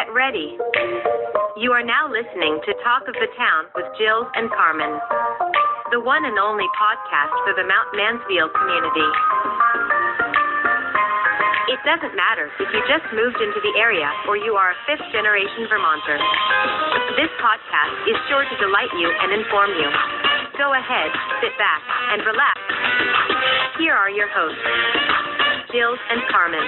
[0.00, 0.56] Get ready.
[1.60, 4.96] You are now listening to Talk of the Town with Gilles and Carmen,
[5.92, 9.08] the one and only podcast for the Mount Mansfield community.
[11.68, 15.04] It doesn't matter if you just moved into the area or you are a fifth
[15.12, 16.16] generation Vermonter.
[17.20, 19.88] This podcast is sure to delight you and inform you.
[20.56, 21.12] Go ahead,
[21.44, 21.84] sit back,
[22.16, 22.56] and relax.
[23.76, 24.64] Here are your hosts,
[25.68, 26.64] Gilles and Carmen.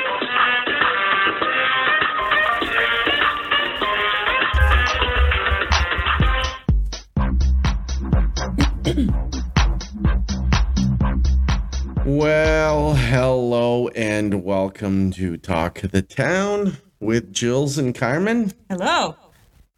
[12.05, 18.53] Well, hello and welcome to Talk the Town with Gilles and Carmen.
[18.69, 19.17] Hello.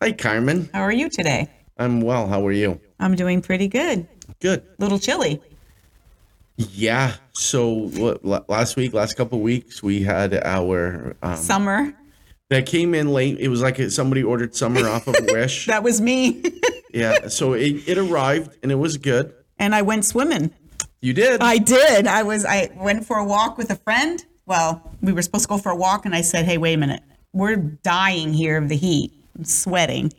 [0.03, 0.69] Hi, Carmen.
[0.75, 1.49] How are you today?
[1.79, 2.27] I'm well.
[2.27, 2.81] How are you?
[2.99, 4.09] I'm doing pretty good.
[4.41, 4.65] Good.
[4.79, 5.41] Little chilly.
[6.57, 7.15] Yeah.
[7.35, 11.95] So what, last week, last couple weeks, we had our um, Summer.
[12.51, 13.39] that came in late.
[13.39, 15.67] It was like somebody ordered summer off of Wish.
[15.67, 16.43] That was me.
[16.95, 17.29] yeah.
[17.29, 19.35] So it, it arrived and it was good.
[19.59, 20.51] and I went swimming.
[21.01, 21.43] You did.
[21.43, 22.07] I did.
[22.07, 24.25] I was I went for a walk with a friend.
[24.47, 24.71] Well,
[25.03, 27.03] we were supposed to go for a walk and I said, "Hey, wait a minute.
[27.33, 29.13] We're dying here of the heat.
[29.37, 30.13] I'm sweating.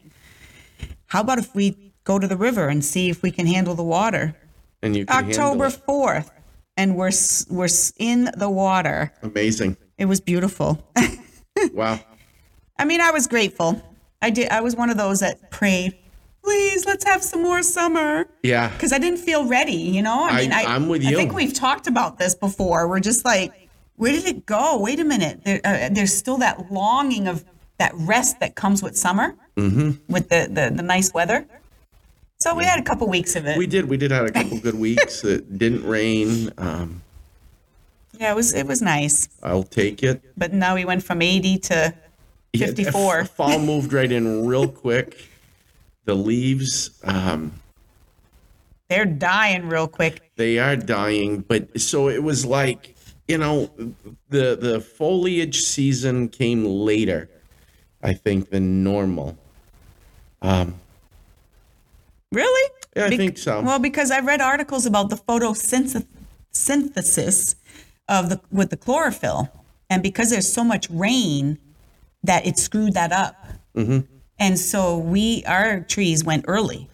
[1.08, 3.84] How about if we go to the river and see if we can handle the
[3.84, 4.36] water?"
[4.84, 6.30] and you October 4th,
[6.78, 7.12] and we're
[7.50, 9.12] we're in the water.
[9.23, 9.78] Amazing.
[9.98, 10.84] It was beautiful.
[11.73, 12.00] Wow.
[12.78, 13.81] I mean, I was grateful.
[14.22, 14.50] I did.
[14.50, 15.96] I was one of those that prayed,
[16.46, 18.28] please, let's have some more summer.
[18.44, 18.70] Yeah.
[18.70, 20.28] Because I didn't feel ready, you know?
[20.30, 22.88] I- mean, I'm with I think we've talked about this before.
[22.88, 23.52] We're just like,
[23.96, 24.78] where did it go?
[24.80, 25.44] Wait a minute.
[25.44, 27.44] There, uh, there's still that longing of
[27.80, 29.92] that rest that comes with summer, mm-hmm.
[30.12, 31.48] with the, the, the nice weather.
[32.40, 33.58] So we had a couple weeks of it.
[33.58, 33.90] We did.
[33.90, 35.24] We did have a couple good weeks.
[35.24, 36.52] It didn't rain.
[36.58, 37.02] Um,
[38.20, 39.30] yeah, it was it was nice.
[39.42, 40.22] I'll take it.
[40.38, 41.94] But now we went from 80 to
[42.56, 43.20] 54.
[43.20, 45.30] f- fall moved right in real quick.
[46.06, 47.52] The leaves, um,
[48.89, 50.31] They're dying real quick.
[50.35, 52.96] they are dying, but so it was like,
[53.28, 53.69] you know,
[54.30, 57.28] the the foliage season came later,
[58.03, 59.35] I think, than normal.
[60.41, 60.75] Um,
[62.31, 62.69] Really?
[62.96, 63.62] Yeah, I Bec- think so.
[63.62, 67.56] Well, because I read articles about the photosynthesis
[68.09, 69.50] of the with the chlorophyll,
[69.90, 71.57] and because there's so much rain,
[72.24, 73.35] that it screwed that up.
[73.75, 74.00] Mm-hmm.
[74.40, 76.88] And so we our trees went early.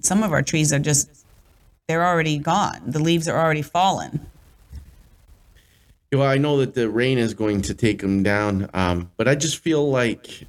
[0.00, 1.10] Some of our trees are just
[1.88, 2.80] they're already gone.
[2.86, 4.26] The leaves are already fallen.
[6.12, 9.34] well, I know that the rain is going to take them down, um, but I
[9.34, 10.46] just feel like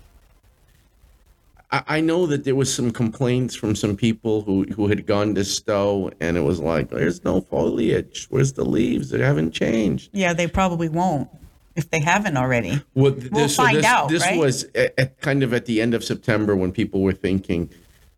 [1.71, 5.35] I, I know that there was some complaints from some people who who had gone
[5.35, 8.27] to Stowe, and it was like, "There's no foliage.
[8.29, 9.09] Where's the leaves?
[9.09, 11.29] They haven't changed." Yeah, they probably won't
[11.75, 12.81] if they haven't already.
[12.93, 14.37] Well, th- We'll this, so find this, out, This right?
[14.39, 17.69] was at, at kind of at the end of September when people were thinking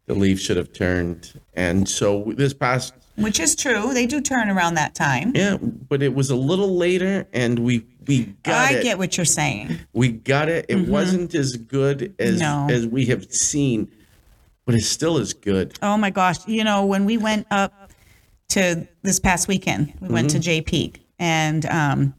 [0.06, 3.94] the leaves should have turned, and so this past Which is true.
[3.94, 5.32] They do turn around that time.
[5.36, 8.84] yeah, but it was a little later, and we we got I it.
[8.84, 9.80] get what you're saying.
[9.94, 10.66] we got it.
[10.68, 12.68] It wasn't as good as No.
[12.70, 13.90] as we have seen,
[14.66, 15.78] but it still is good.
[15.82, 16.46] Oh my gosh.
[16.48, 17.92] You know, when we went up
[18.50, 22.14] to this past weekend, we went to Jay Peak and um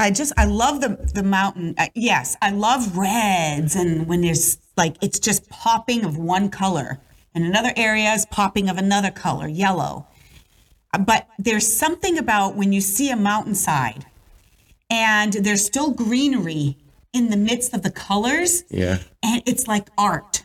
[0.00, 1.74] I just I love the the mountain.
[1.76, 6.98] Uh, yes, I love reds and when there's like it's just popping of one color
[7.34, 10.06] and another area is popping of another color, yellow.
[10.98, 14.06] But there's something about when you see a mountainside
[14.88, 16.76] and there's still greenery
[17.12, 20.44] in the midst of the colors Yeah, and it's like art.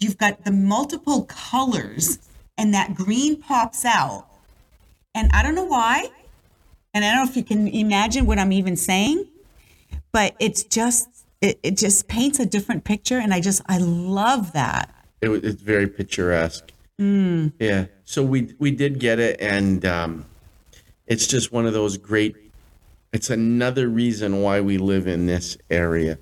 [0.00, 2.18] You've got the multiple colors,
[2.56, 4.26] and that green pops out.
[5.14, 6.10] And I don't know why,
[6.94, 9.26] and I don't know if you can imagine what I'm even saying,
[10.12, 11.08] but it's just
[11.40, 14.94] it, it just paints a different picture, and I just I love that.
[15.20, 16.72] it, it's very picturesque.
[17.00, 17.52] Mm.
[17.58, 20.24] Yeah, so we we did get it, and um,
[21.06, 22.36] it's just one of those great.
[23.12, 26.18] It's another reason why we live in this area,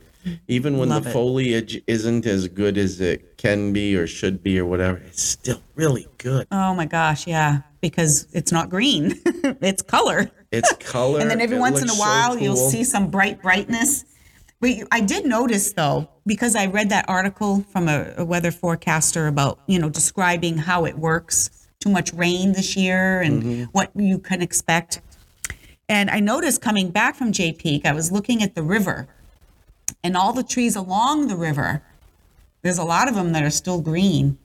[0.47, 4.59] even when Love the foliage isn't as good as it can be or should be
[4.59, 4.99] or whatever.
[4.99, 6.47] It's still really good.
[6.53, 10.31] Oh my gosh, yeah, because it's not green, it's color.
[10.53, 13.11] It's color, and then every it once in a looks so while you'll see some
[13.11, 14.05] bright brightness.
[14.61, 19.27] But i did notice though because i read that article from a, a weather forecaster
[19.27, 21.51] about you know describing how it works.
[21.81, 23.63] Too much rain this year and Mm-hmm.
[23.73, 25.01] what you can expect.
[25.89, 29.09] And i noticed coming back from jay peak i was looking at the river.
[30.03, 31.83] And all the trees along the river
[32.63, 34.39] there's a lot of them that are still green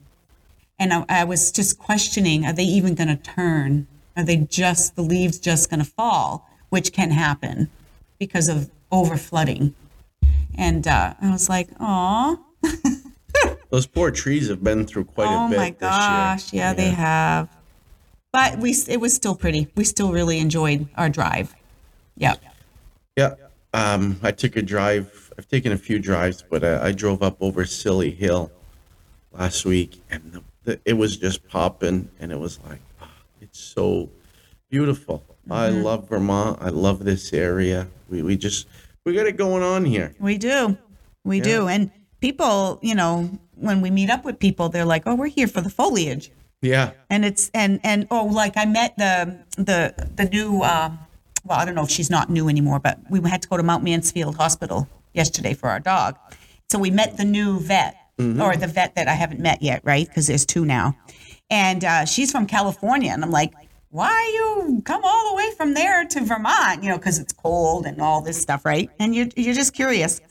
[0.82, 3.88] and I, I was just questioning are they even going to turn
[4.18, 7.70] are they just the leaves just going to fall which can happen
[8.20, 9.74] because of over flooding
[10.58, 12.40] And uh, I was like, oh,
[13.70, 16.64] Those poor trees have been through quite oh a bit Oh my gosh, year.
[16.64, 17.48] yeah, they have.
[18.34, 19.68] But we, it was still pretty.
[19.76, 21.56] We still really enjoyed our drive.
[22.18, 22.36] Yeah.
[23.18, 23.36] Yeah.
[23.74, 25.34] Um, I took a drive.
[25.38, 28.52] I've taken a few drives, but I, I drove up over Silly Hill
[29.32, 33.10] last week, and the, it was just popping, and it was like, ah,
[33.42, 34.10] it's so
[34.70, 35.24] beautiful.
[35.50, 35.82] I Mm-hmm.
[35.84, 36.60] love Vermont.
[36.62, 37.88] I love this area.
[38.10, 38.68] We we just
[39.06, 40.14] we got it going on here.
[40.20, 40.78] We do.
[41.24, 41.68] We do.
[41.68, 45.48] And people, you know, when we meet up with people, they're like, "Oh, we're here
[45.48, 46.32] for the foliage."
[46.62, 46.92] Yeah.
[47.10, 51.00] And it's and and oh, like I met the the the new um
[51.44, 53.64] well, I don't know if she's not new anymore, but we had to go to
[53.64, 56.16] Mount Mansfield Hospital yesterday for our dog.
[56.70, 60.08] So we met the new vet or the vet that I haven't met yet, right?
[60.08, 60.96] Because there's two now.
[61.50, 63.12] And uh, she's from California.
[63.12, 63.54] And I'm like,
[63.90, 66.84] why you come all the way from there to Vermont?
[66.84, 68.90] You know, because it's cold and all this stuff, right?
[69.00, 70.22] And you're, you're just curious.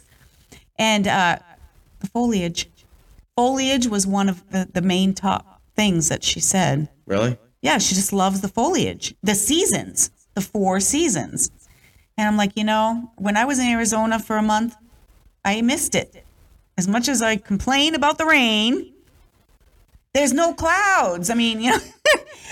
[0.79, 1.39] And uh,
[2.01, 2.69] the foliage.
[3.37, 6.89] Foliage was one of the, the main top things that she said.
[7.07, 7.39] Really?
[7.63, 11.51] Yeah, she just loves the foliage, the seasons, the four seasons.
[12.17, 14.75] And I'm like, you know, when I was in Arizona for a month,
[15.45, 16.25] I missed it.
[16.81, 18.91] As much as I complain about the rain,
[20.15, 21.29] there's no clouds.
[21.29, 21.79] I mean, you know,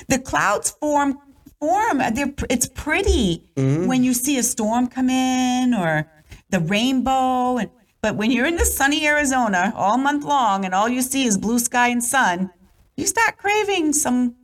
[0.09, 1.19] the clouds form
[1.59, 2.03] form.
[2.13, 3.87] They're, it's pretty mm-hmm.
[3.87, 6.07] when you see a storm come in or
[6.51, 7.57] the rainbow.
[7.57, 7.71] And
[8.03, 11.39] but when you're in the sunny Arizona all month long and all you see is
[11.39, 12.51] blue sky and sun,
[12.99, 14.35] you start craving some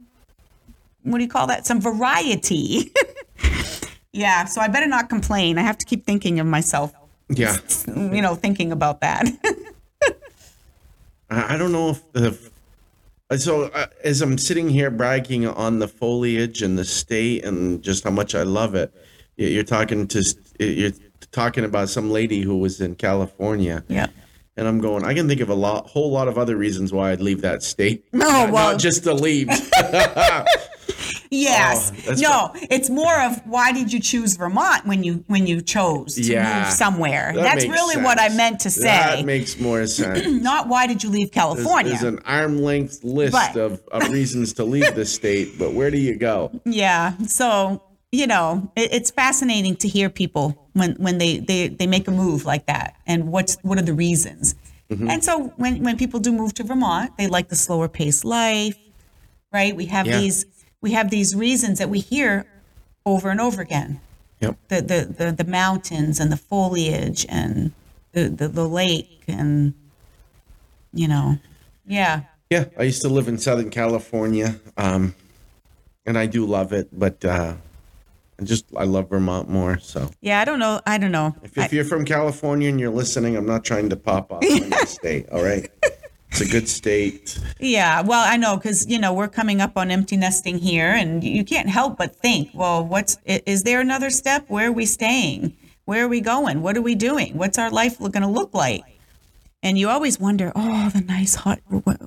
[1.03, 1.67] what do you call that?
[1.67, 2.91] Some variety.
[4.15, 5.59] yeah, so I better not complain.
[5.59, 6.95] I have to keep thinking of myself,
[7.29, 7.59] Yeah.
[7.87, 9.29] you know, thinking about that.
[11.49, 12.39] I don't know if the.
[13.39, 18.05] So uh, as I'm sitting here bragging on the foliage and the state and just
[18.05, 18.93] how much I love it,
[19.37, 20.23] you're talking to
[20.61, 20.93] you're
[21.33, 23.85] talking about some lady who was in California.
[23.89, 24.09] yeah.
[24.57, 25.05] And I'm going.
[25.05, 27.65] I can think of a lot, whole lot of other reasons why I'd leave that
[27.65, 28.05] state.
[28.13, 29.49] No, not, well- not just to leave.
[31.43, 31.93] Yes.
[32.09, 36.15] Oh, no, it's more of why did you choose Vermont when you when you chose
[36.15, 36.65] to Yeah.
[36.65, 37.33] move somewhere?
[37.35, 38.85] That That's really what I meant to say.
[38.85, 40.27] That makes more sense.
[40.43, 41.91] not why did you leave There's, California?
[41.93, 45.91] there's an arm length list But- of, of reasons to leave the state, but where
[45.91, 46.51] do you go?
[46.65, 47.17] Yeah.
[47.27, 47.83] So,
[48.13, 52.13] you know, it, it's fascinating to hear people when, when they, they, they make a
[52.13, 54.55] move like that and what's, what are the reasons.
[54.91, 55.09] Mm-hmm.
[55.11, 58.77] And so when, when people do move to Vermont, they like the slower paced life,
[59.53, 59.75] right?
[59.75, 60.21] We have Yeah.
[60.21, 60.45] these,
[60.85, 62.45] we have these reasons that we hear
[63.07, 64.01] over and over again.
[64.41, 64.57] Yep.
[64.69, 67.73] The, the, the, the mountains and the foliage and
[68.13, 69.73] the, the, the lake and,
[70.93, 71.39] you know,
[71.87, 72.25] yeah.
[72.51, 75.15] Yeah, I used to live in Southern California, um,
[76.05, 77.55] and I do love it, but uh,
[78.39, 79.79] I just I love Vermont more.
[79.79, 80.39] So Yeah.
[80.43, 80.83] I don't know.
[80.87, 81.35] I don't know.
[81.43, 84.71] if, if you're from California and you're listening, I'm not trying to pop off on
[84.71, 85.31] your state.
[85.31, 85.71] All right,
[86.35, 87.39] it's a good state.
[87.61, 91.23] Yeah, well, I know because you know we're coming up on empty nesting here, and
[91.23, 94.45] you can't help but think, well, what's is there another step?
[94.49, 95.57] Where are we staying?
[95.85, 96.61] Where are we going?
[96.61, 97.37] What are we doing?
[97.39, 98.83] What's our life going to look like?
[99.63, 101.61] And you always wonder, oh, the nice hot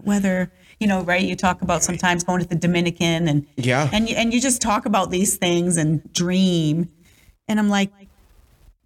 [0.03, 1.23] weather, you know, right?
[1.23, 3.89] You talk about sometimes going to the Dominican, and Yeah.
[3.93, 6.89] and you, and you just talk about these things and dream,
[7.47, 7.91] and I'm like,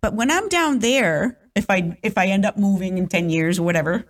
[0.02, 3.58] but when I'm down there, if I if I end up moving in ten years
[3.58, 4.06] or whatever,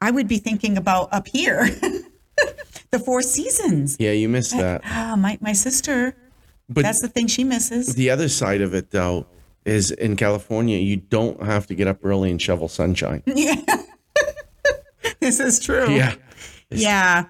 [0.00, 1.66] I would be thinking about up here,
[2.90, 3.96] the Four Seasons.
[4.00, 4.80] Yeah, you missed that.
[4.84, 6.14] Ah, my my sister.
[6.68, 7.96] But That's the thing she misses.
[7.96, 9.26] the other side of it, though,
[9.64, 13.22] is in California, you don't have to get up early and shovel sunshine.
[13.34, 13.56] Yeah,
[15.18, 15.90] this is true.
[15.90, 16.14] Yeah.
[16.70, 17.24] yeah.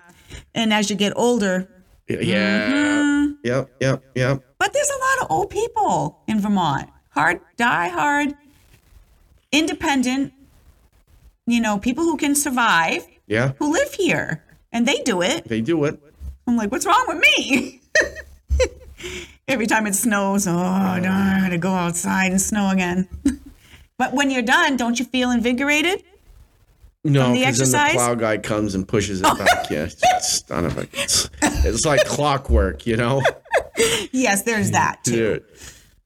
[0.54, 1.68] And as you get older,
[2.08, 3.28] Yeah.
[3.42, 3.70] Yep.
[3.80, 4.04] Yep.
[4.14, 4.44] Yep.
[4.58, 6.88] but there's a lot of old people in Vermont.
[7.10, 8.34] Hard, die hard,
[9.52, 10.32] independent.
[11.46, 13.52] You know, people who can survive, Yeah.
[13.58, 15.48] who live here, and they do it.
[15.48, 16.00] They do it.
[16.46, 17.80] I'm like, what's wrong with me?
[19.48, 23.08] Every time it snows, oh, I'm to go outside and snow again.
[23.98, 26.04] but when you're done, don't you feel invigorated?
[27.02, 29.48] No, From the because then the plow guy comes and pushes it back.
[29.70, 30.82] Yeah, it's son of a.
[30.92, 33.22] It's, it's like clockwork, you know.
[34.12, 35.12] Yes, there's that too.
[35.12, 35.44] Dude.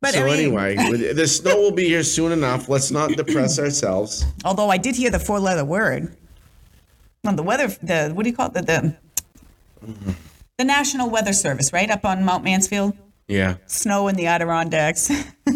[0.04, 2.68] But so I mean- anyway, the snow will be here soon enough.
[2.68, 4.24] Let's not depress ourselves.
[4.44, 6.14] Although I did hear the four letter word.
[7.26, 8.54] On the weather, the what do you call it?
[8.54, 8.62] The,
[9.82, 10.14] the
[10.58, 12.94] the National Weather Service, right up on Mount Mansfield.
[13.28, 13.56] Yeah.
[13.66, 15.10] Snow in the Adirondacks.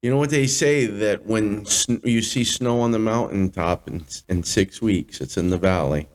[0.00, 4.04] You know what they say that when sn- you see snow on the mountaintop in,
[4.28, 6.06] in six weeks, it's in the valley.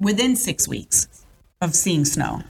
[0.00, 1.06] Within six weeks
[1.60, 2.40] of seeing snow.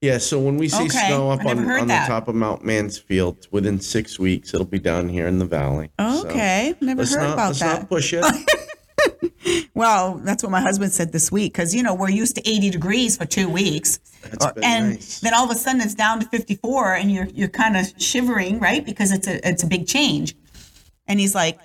[0.00, 3.48] Yeah, so when we see Okay, snow up on, on the top of Mount Mansfield,
[3.50, 5.90] within six weeks, it'll be down here in the valley.
[5.98, 7.80] So, Okay, never heard not, about let's that.
[7.80, 8.24] not push it.
[9.74, 12.70] Well, that's what my husband said this week because you know we're used to 80
[12.70, 13.98] degrees for two weeks,
[14.62, 15.18] and nice.
[15.18, 18.60] then all of a sudden it's down to 54, and you're you're kind of shivering,
[18.60, 18.84] right?
[18.84, 20.36] Because it's a it's a big change.
[21.08, 21.58] And he's like,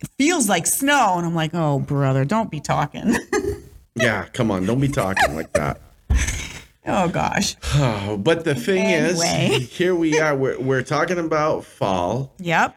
[0.00, 3.16] "It feels like snow," and I'm like, "Oh, brother, don't be talking."
[3.96, 5.80] yeah, come on, don't be talking like that.
[6.86, 7.56] Oh gosh.
[7.74, 9.48] Oh, but the thing Anyway.
[9.62, 10.36] is, here we are.
[10.36, 12.74] We're, we're talking about fall, Yep.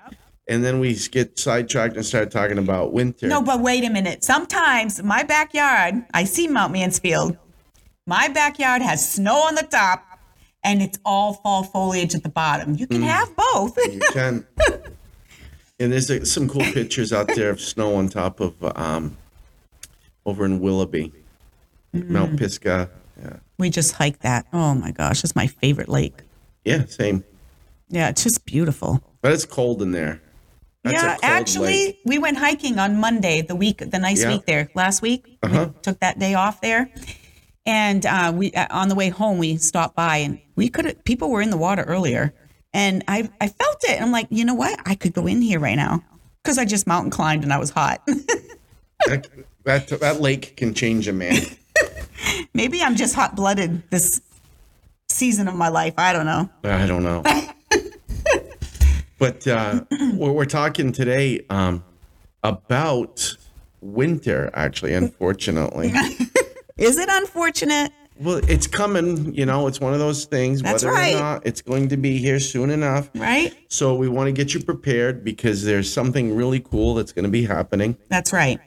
[0.48, 3.28] and then we get sidetracked and start talking about winter.
[3.28, 4.24] No, but wait a minute.
[4.24, 7.38] Sometimes my backyard, I see Mount Mansfield.
[8.06, 10.04] My backyard has snow on the top,
[10.64, 12.76] and it's all fall foliage at the bottom.
[12.76, 12.92] You Mm.
[12.92, 13.78] can have both.
[13.78, 14.48] you can.
[15.80, 19.18] and there's uh, some cool pictures out there of snow on top of um,
[20.26, 21.12] over in Willoughby,
[21.96, 22.10] Mm.
[22.10, 22.90] Mount Pisgah.
[23.58, 24.46] We just hiked that.
[24.54, 26.22] Oh my gosh, it's my favorite lake.
[26.66, 27.24] yeah, same.
[27.90, 29.02] Yeah, it's just beautiful.
[29.22, 30.22] But it's cold in there.
[30.84, 32.00] That's yeah, actually, lake.
[32.06, 34.34] we went hiking on Monday, the week, the nice Yeah.
[34.34, 35.26] week there last week.
[35.42, 35.70] Uh-huh.
[35.74, 36.90] We took that day off there,
[37.66, 41.30] and uh, we uh, on the way home we stopped by and we could people
[41.30, 42.34] were in the water earlier,
[42.74, 44.02] and I I felt it.
[44.02, 44.80] I'm like, you know what?
[44.86, 46.04] I could go in here right now
[46.44, 48.02] because I just mountain climbed and I was hot.
[49.08, 49.28] that,
[49.64, 51.42] that that lake can change a man.
[52.54, 54.22] Maybe I'm just hot blooded this
[55.10, 55.94] season of my life.
[55.98, 56.50] I don't know.
[56.64, 57.24] I don't know.
[59.20, 59.82] but uh,
[60.14, 61.84] we're, we're talking today um,
[62.44, 63.36] about
[63.82, 65.90] winter, actually, unfortunately.
[66.78, 67.92] Is it unfortunate?
[68.20, 71.16] well, it's coming, you know, it's one of those things, That's whether right.
[71.16, 73.10] or not it's going to be here soon enough.
[73.16, 73.56] Right?
[73.70, 77.32] So we want to get you prepared because there's something really cool that's going to
[77.32, 77.98] be happening.
[78.10, 78.60] That's right.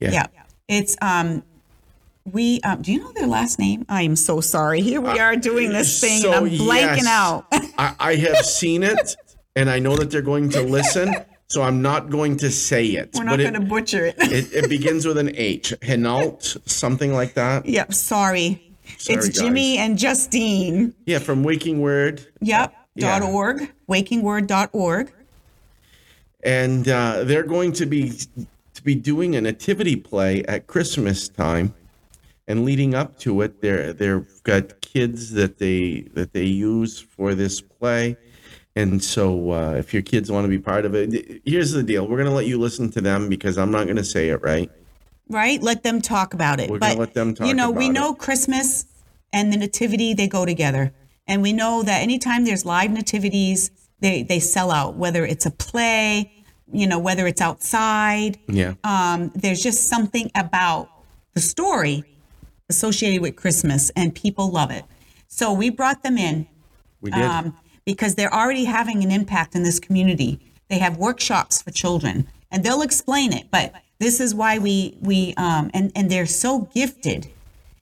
[0.00, 0.10] Yeah.
[0.12, 0.26] Yeah.
[0.68, 1.42] It's um
[2.32, 3.84] we um do you know their last name?
[3.88, 4.80] I am so sorry.
[4.80, 7.46] Here we are doing this thing So, and I'm blanking yes, out.
[7.52, 9.16] I, I have seen it
[9.56, 11.14] and I know that they're going to listen.
[11.48, 13.10] So I'm not going to say it.
[13.14, 14.14] We're not gonna butcher it.
[14.18, 15.74] It, it begins with an H.
[15.80, 17.66] Hinault, something like that.
[17.66, 18.70] yep, sorry.
[18.98, 20.94] Sorry, it's Jimmie and Justine.
[21.06, 22.26] Yeah, from Waking Word.
[22.40, 22.74] Yep.
[22.94, 23.18] Yeah.
[23.18, 23.72] Dot org.
[23.88, 25.12] Wakingword.org.
[26.42, 28.12] And uh, they're going to be
[28.74, 31.74] to be doing a nativity play at Christmas time.
[32.50, 37.36] And leading up to it, they're they've got kids that they that they use for
[37.36, 38.16] this play.
[38.74, 42.08] And so, uh, if your kids want to be part of it, here's the deal:
[42.08, 44.42] we're going to let you listen to them because I'm not going to say it
[44.42, 44.68] right.
[45.28, 45.62] Right?
[45.62, 46.68] Let them talk about it.
[46.68, 48.84] We're but gonna let them talk You know, we know Christmas
[49.32, 50.92] and the nativity they go together.
[51.28, 55.52] And we know that anytime there's live nativities, they they sell out, whether it's a
[55.52, 56.32] play,
[56.72, 58.40] you know, whether it's outside.
[58.48, 58.74] Yeah.
[58.82, 60.88] um, there's just something about
[61.34, 62.04] the story
[62.70, 64.84] associated with Christmas, and people love it.
[65.28, 66.46] So we brought them in
[67.02, 67.22] we did.
[67.22, 70.38] um, because they're already having an impact in this community.
[70.68, 73.50] They have workshops for children, and they'll explain it.
[73.50, 77.28] But this is why we we um, and and they're so gifted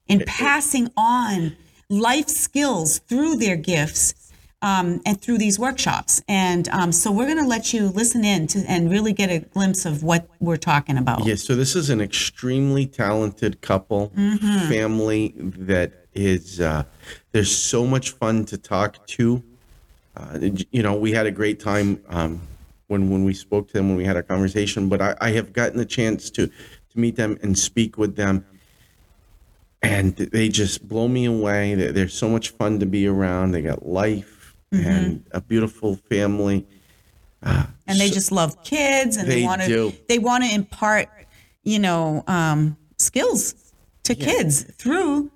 [0.09, 1.57] in passing on
[1.91, 4.15] life skills through their gifts
[4.63, 6.23] um, and through these workshops.
[6.29, 9.39] And um, so we're going to let you listen in to and really get a
[9.41, 11.25] glimpse of what we're talking about.
[11.25, 14.69] Yeah, so this is an extremely talented couple, Mm-hmm.
[14.69, 16.83] family that is, uh,
[17.33, 19.43] there's so much fun to talk to.
[20.17, 20.39] Uh,
[20.71, 22.41] you know, we had a great time um,
[22.89, 25.53] when, when we spoke to them, when we had our conversation, but I, I have
[25.53, 26.53] gotten the chance to, to
[26.97, 28.45] meet them and speak with them.
[29.81, 31.75] And they just blow me away.
[31.75, 33.53] They're so much fun to be around.
[33.53, 34.38] They got life
[34.73, 34.87] Mm-hmm.
[34.87, 36.67] and a beautiful family.
[37.43, 41.09] and they just love kids and they, want to they want to impart
[41.65, 43.55] you know um, skills
[44.03, 45.31] to kids through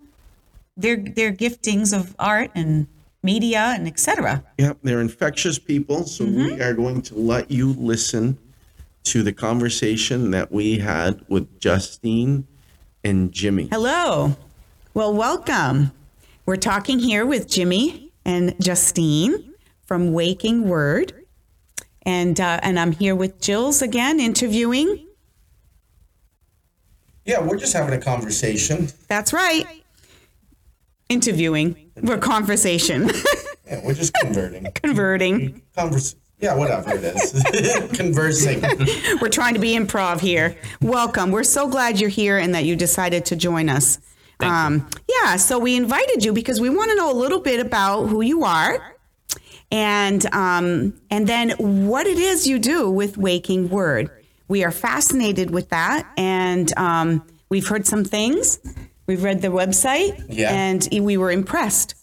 [0.77, 2.87] their their giftings of art and
[3.23, 6.05] media and etc Yep, they're infectious people.
[6.05, 8.37] So we are going to let you listen
[9.05, 12.47] to the conversation that we had with Justine
[13.05, 13.69] and Jimmie.
[13.73, 14.37] hello
[14.95, 15.91] well welcome
[16.47, 19.53] we're talking here with jimmie and justine
[19.85, 21.13] from waking word
[22.03, 25.07] and uh, and i'm here with gilles again interviewing
[27.25, 28.89] Yeah, we're just having a conversation.
[29.09, 29.67] that's right
[31.09, 33.11] interviewing We're conversation
[33.67, 34.65] Yeah, we're just converting.
[34.73, 37.91] converting Convers- yeah, whatever it is.
[37.97, 38.61] Conversing.
[39.21, 40.57] We're trying to be improv here.
[40.81, 41.31] Welcome.
[41.31, 43.99] We're so glad you're here and that you decided to join us.
[44.43, 48.07] Um, yeah, so we invited you because we want to know a little bit about
[48.07, 48.95] who you are
[49.71, 54.11] and um, and then what it is you do with Waking Word.
[54.49, 58.59] We are fascinated with that, and um, we've heard some things.
[59.07, 60.53] We've read the website, Yeah.
[60.53, 61.95] and we were impressed.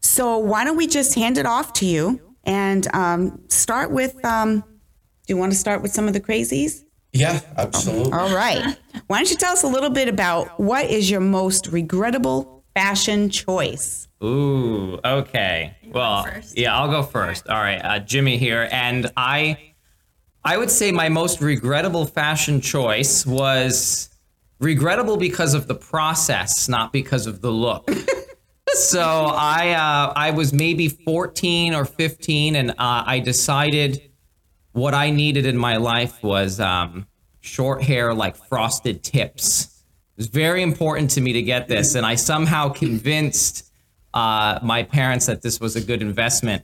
[0.00, 4.22] So why don't we just hand it off to you and um, start with?
[4.24, 6.84] Um, do you want to start with some of the crazies?
[7.16, 8.12] Yeah, absolutely.
[8.12, 8.76] All right.
[9.06, 13.30] Why don't you tell us a little bit about what is your most regrettable fashion
[13.30, 14.06] choice?
[14.22, 15.76] Ooh, okay.
[15.92, 17.48] Well, yeah, I'll go first.
[17.48, 19.74] All right, uh, Jimmie here, and I,
[20.44, 24.10] I would say my most regrettable fashion choice was
[24.58, 27.90] regrettable because of the process, not because of the look.
[28.74, 34.10] so I, uh, I was maybe 14 or 15, and uh, I decided
[34.76, 37.06] what I needed in my life was um,
[37.40, 39.64] short hair, like frosted tips.
[39.64, 43.72] It was very important to me to get this, and I somehow convinced
[44.12, 46.62] uh, my parents that this was a good investment.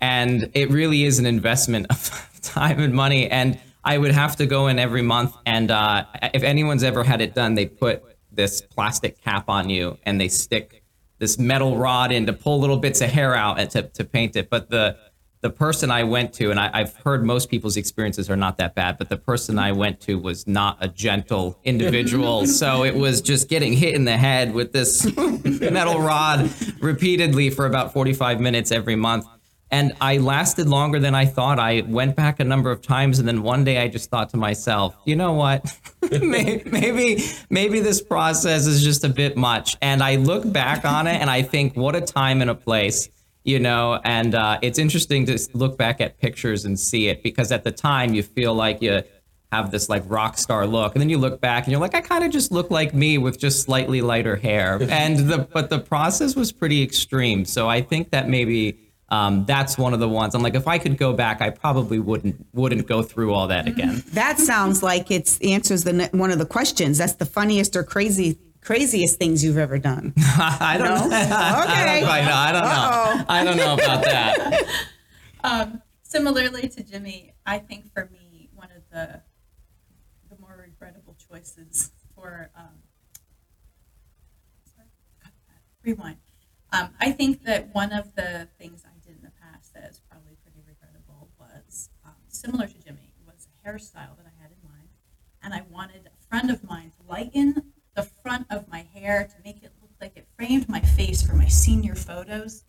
[0.00, 3.28] And it really is an investment of time and money.
[3.28, 5.34] And I would have to go in every month.
[5.44, 9.98] And uh, if anyone's ever had it done, they put this plastic cap on you
[10.04, 10.84] and they stick
[11.18, 14.36] this metal rod in to pull little bits of hair out and to, to paint
[14.36, 14.48] it.
[14.48, 14.96] But the
[15.40, 18.74] the person I went to, and I, I've heard most people's experiences are not that
[18.74, 22.46] bad, but the person I went to was not a gentle individual.
[22.46, 25.06] so it was just getting hit in the head with this
[25.70, 29.26] metal rod repeatedly for about 45 minutes every month.
[29.70, 31.58] And I lasted longer than I thought.
[31.58, 34.38] I went back a number of times, and then one day I just thought to
[34.38, 35.78] myself, you know what?
[36.10, 39.76] Maybe, maybe this process is just a bit much.
[39.82, 43.10] And I look back on it, and I think, what a time and a place
[43.48, 47.50] you know and uh, it's interesting to look back at pictures and see it because
[47.50, 49.02] at the time you feel like you
[49.50, 52.00] have this like rock star look and then you look back and you're like i
[52.02, 55.78] kind of just look like me with just slightly lighter hair and the but the
[55.78, 58.78] process was pretty extreme so i think that maybe
[59.10, 61.98] um, that's one of the ones i'm like if i could go back i probably
[61.98, 66.38] wouldn't wouldn't go through all that again That sounds like it's answers the one of
[66.38, 66.98] the questions.
[66.98, 70.12] That's the funniest or crazy craziest things you've ever done.
[70.18, 72.00] i don't know i Okay.
[72.00, 74.64] don't quite know i don't know i don't know about that
[75.44, 79.22] Um, similarly to Jimmie, I think for me, one of the
[80.28, 82.74] the more regrettable choices for um,
[84.74, 84.88] sorry,
[85.84, 86.16] rewind.
[86.72, 90.00] Um, I think that one of the things I did in the past that is
[90.10, 93.12] probably pretty regrettable was um, similar to Jimmie.
[93.24, 94.88] Was a hairstyle that I had in mind,
[95.42, 97.62] and I wanted a friend of mine to lighten the
[98.28, 101.46] front of my hair to make it look like it framed my face for my
[101.46, 102.62] senior photos.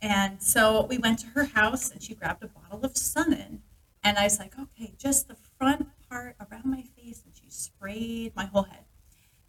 [0.00, 3.62] And so we went to her house and she grabbed a bottle of Sun-In.
[4.04, 7.22] And I was like, okay, just the front part around my face.
[7.24, 8.84] And she sprayed my whole head.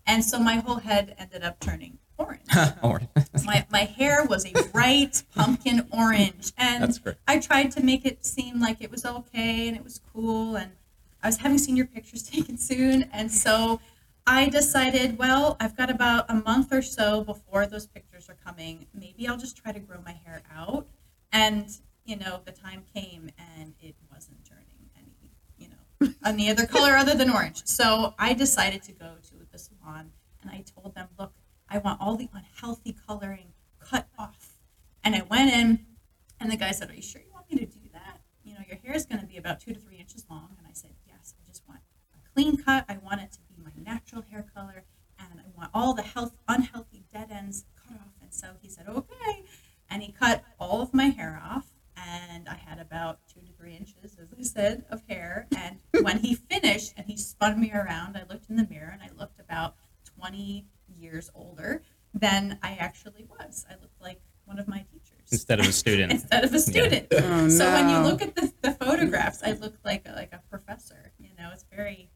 [0.08, 2.41] And so my whole head ended up turning orange.
[2.81, 3.01] Or-
[3.45, 6.53] my, my hair was a bright pumpkin orange.
[6.58, 10.55] And I tried to make it seem like it was okay and it was cool.
[10.55, 10.71] And
[11.21, 13.03] I was having senior pictures taken soon.
[13.13, 13.79] And so
[14.27, 18.88] I decided, well, I've got about a month or so before those pictures are coming.
[18.93, 20.88] Maybe I'll just try to grow my hair out.
[21.31, 21.69] And,
[22.05, 26.93] you know, the time came and it wasn't turning any, you know, any other color
[26.93, 27.61] other than orange.
[27.65, 30.11] So I decided to go to the salon
[30.41, 31.33] and I told them, look,
[31.69, 34.57] I want all the unhealthy coloring cut off.
[35.03, 35.85] And I went in
[36.39, 38.21] and the guy said, Are you sure you want me to do that?
[38.43, 40.49] You know, your hair is going to be about two to three inches long.
[40.57, 41.81] And I said, Yes, I just want
[42.13, 42.85] a clean cut.
[42.89, 43.39] I want it to
[43.86, 44.84] natural hair color.
[45.19, 48.13] And I want all the health, unhealthy dead ends cut off.
[48.21, 49.43] And so he said, Okay.
[49.89, 51.67] And he cut all of my hair off.
[51.98, 55.48] And I had about two to three inches, as I said, of hair.
[55.58, 59.02] And when he finished and he spun me around, I looked in the mirror and
[59.02, 59.76] I looked about
[60.19, 61.82] 20 years older
[62.13, 63.65] than I actually was.
[63.69, 67.08] I looked like one of my teachers instead of a student instead of a student.
[67.12, 70.41] Oh, So when you look at the, the photographs, I look like a, like a
[70.50, 71.12] professor.
[71.19, 72.12] You know, it's very.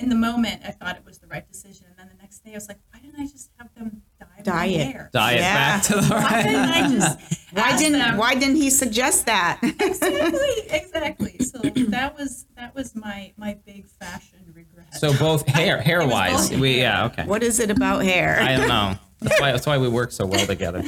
[0.00, 2.52] In the moment, I thought it was the right decision, and then the next day,
[2.52, 4.92] I was like, "Why didn't I just have them dye, Dye my it.
[4.92, 5.10] hair?
[5.12, 5.54] dye it Yeah.
[5.54, 8.16] back to the Why didn't right I just Why didn't them?
[8.16, 9.58] Why didn't he suggest that?
[9.62, 11.38] exactly exactly?
[11.40, 11.58] So
[11.90, 14.94] that was that was my my big fashion regret.
[14.94, 16.80] So both hair hair wise, we hair.
[16.80, 17.24] yeah okay.
[17.26, 18.38] what is it about hair?
[18.40, 18.94] I don't know.
[19.20, 20.82] That's why that's why we work so well together.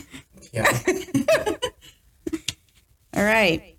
[0.54, 0.66] Yeah.
[3.14, 3.76] All right.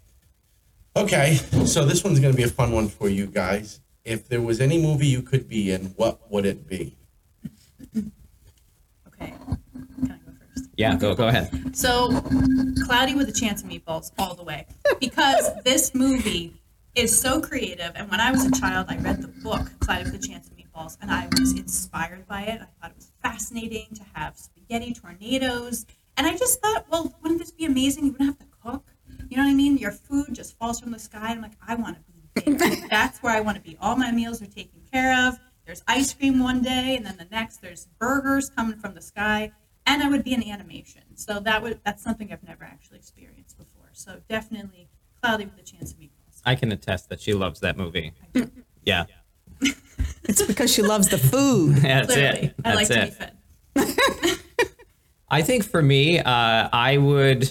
[0.96, 3.80] Okay, so this one's going to be a fun one for you guys.
[4.06, 6.98] If there was any movie you could be in, what would it be?
[9.08, 10.70] okay, can I go first?
[10.76, 11.76] Yeah, go go ahead.
[11.76, 12.22] So,
[12.86, 14.68] Cloudy with a Chance of Meatballs, all the way.
[15.00, 16.62] Because this movie
[16.96, 17.92] is so creative.
[17.96, 20.58] And when I was a child, I read the book, Cloudy with a Chance of
[20.58, 22.62] Meatballs, and I was inspired by it.
[22.62, 25.86] I thought it was fascinating to have spaghetti tornadoes.
[26.18, 28.06] And I just thought, well, wouldn't this be amazing?
[28.06, 28.84] You wouldn't have to cook.
[29.30, 29.78] You know what I mean?
[29.78, 31.30] Your food just falls from the sky.
[31.30, 32.13] I'm like, I want to be there.
[32.90, 33.78] That's where I want to be.
[33.82, 35.40] All my meals are taken care of.
[35.66, 39.52] There's ice cream one day, and then the next, there's burgers coming from the sky.
[39.86, 41.02] and I would be in animation.
[41.16, 43.90] So that would that's something I've never actually experienced before.
[43.94, 44.90] So definitely
[45.22, 46.42] Cloudy with a Chance of Meatballs.
[46.46, 48.14] I can attest that she loves that movie.
[48.84, 49.06] Yeah,
[50.24, 51.76] It's because she loves the food.
[51.82, 52.56] that's Clearly, it.
[52.66, 53.36] I like That's to it.
[53.76, 54.40] be fed.
[55.30, 57.48] I think for me, uh, I would.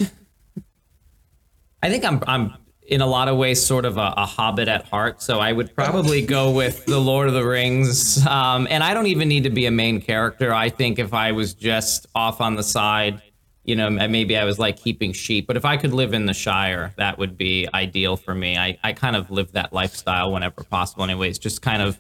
[1.82, 2.54] I think I'm I'm
[2.86, 5.74] in a lot of ways sort of a, a hobbit at heart, so I would
[5.74, 8.26] probably go with the Lord of the Rings.
[8.26, 10.52] Um, and I don't even need to be a main character.
[10.52, 13.22] I think if I was just off on the side,
[13.64, 15.46] you know, maybe I was like keeping sheep.
[15.46, 18.56] But if I could live in the Shire, that would be ideal for me.
[18.58, 21.38] I I kind of live that lifestyle whenever possible, anyways.
[21.38, 21.98] Just kind of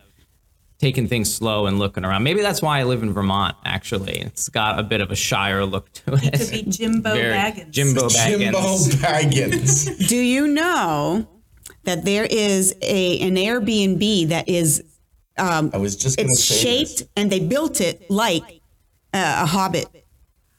[0.82, 2.24] taking things slow and looking around.
[2.24, 3.56] Maybe that's why I live in Vermont.
[3.64, 6.24] Actually, it's got a bit of a Shire look to it.
[6.24, 7.70] It could be Jimbo Very- Baggins.
[7.70, 8.96] Jimbo Jimbo Baggins.
[8.96, 10.08] Baggins.
[10.08, 11.28] Do you know
[11.84, 14.82] that there is a an Airbnb that is
[15.38, 17.08] I was just going to it's say shaped this.
[17.16, 18.42] and they built it like
[19.14, 19.86] uh, a hobbit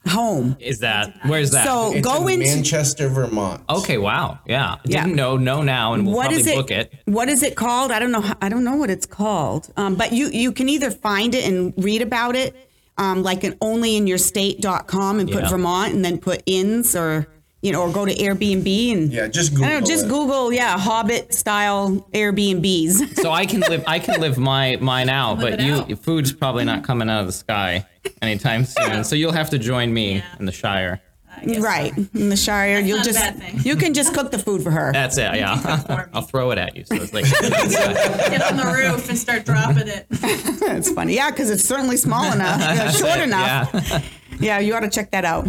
[0.07, 0.57] home.
[0.59, 1.65] Is that where's that?
[1.65, 3.63] So It's go in into Manchester, Vermont.
[3.69, 4.75] okay, wow, yeah.
[4.85, 5.03] Yeah.
[5.03, 6.93] Didn't know, know now, and we'll what probably is it, book it.
[7.05, 7.91] What is it called?
[7.91, 8.23] I don't know.
[8.41, 9.71] I don't know what it's called.
[9.77, 12.55] Um, but you you can either find it and read about it,
[12.97, 15.49] um, like an onlyinyourstate.com and put Yeah.
[15.49, 17.27] Vermont and then put ins or
[17.63, 20.05] you know or go to Airbnb and Yeah, just Google I Google don't know, just
[20.05, 20.09] it.
[20.09, 23.17] Google yeah Hobbit style Airbnbs.
[23.23, 25.99] So I can live, I can live my mine out, but you out.
[25.99, 27.85] food's probably not coming out of the sky
[28.21, 29.03] anytime soon.
[29.05, 30.23] So you'll have to join me Yeah.
[30.39, 31.01] in the Shire.
[31.35, 31.61] I guess.
[31.63, 34.91] right in the Shire, you'll just you can just cook the food for her.
[34.93, 35.33] That's it.
[35.35, 36.07] Yeah.
[36.13, 36.83] I'll throw it at you.
[36.85, 40.05] So it's like Get on the roof and start dropping it.
[40.59, 41.15] That's funny.
[41.15, 43.69] Yeah, because it's certainly small enough, yeah, short enough.
[43.73, 44.01] yeah.
[44.39, 45.47] Yeah, you ought to check that out.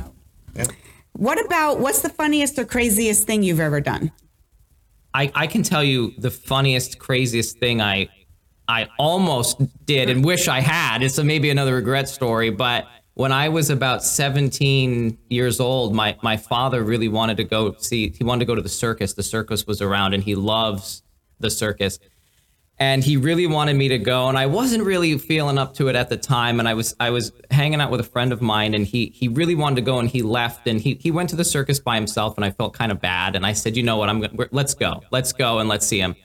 [0.54, 0.64] Yeah.
[1.14, 4.12] What about what's the funniest or craziest thing you've ever done?
[5.14, 8.08] I, I can tell you the funniest, craziest thing I
[8.66, 11.02] I almost did and wish I had.
[11.02, 16.16] It's a, maybe another regret story, but when I was about 17 years old, my
[16.22, 18.10] my father really wanted to go see.
[18.10, 19.14] He wanted to go to the circus.
[19.14, 21.02] The circus was around, and he loves
[21.38, 21.98] the circus.
[22.80, 25.94] And he really wanted me to go, and I wasn't really feeling up to it
[25.94, 26.58] at the time.
[26.58, 29.28] And I was I was hanging out with a friend of mine, and he he
[29.28, 31.94] really wanted to go, and he left, and he he went to the circus by
[31.94, 33.36] himself, and I felt kind of bad.
[33.36, 36.00] And I said, you know what, I'm gonna let's go, let's go, and let's see
[36.00, 36.16] him.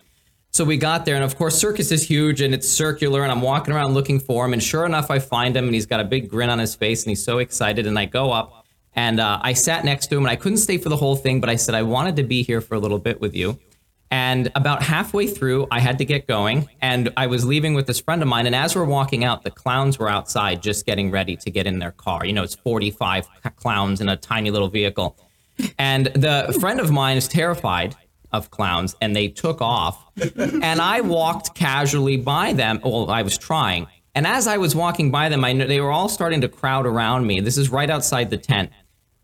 [0.52, 3.22] So we got there, and of course, circus is huge and it's circular.
[3.22, 5.86] And I'm walking around looking for him, and sure enough, I find him, and he's
[5.86, 7.86] got a big grin on his face, and he's so excited.
[7.86, 10.80] And I go up, and uh, I sat next to him, and I couldn't stay
[10.80, 12.98] for the whole thing, but I said I wanted to be here for a little
[12.98, 13.60] bit with you.
[14.12, 18.00] And about halfway through, I had to get going, and I was leaving with this
[18.00, 18.48] friend of mine.
[18.48, 21.78] And as we're walking out, the clowns were outside just getting ready to get in
[21.78, 22.26] their car.
[22.26, 25.16] You know, it's 45 clowns in a tiny little vehicle.
[25.78, 27.96] And the friend of mine is terrified
[28.32, 30.04] of clowns, and they took off.
[30.38, 32.80] and I walked casually by them.
[32.84, 33.88] Well, I was trying.
[34.16, 36.86] And as I was walking by them, I knew they were all starting to crowd
[36.86, 37.40] around me.
[37.42, 38.72] This is right outside the tent.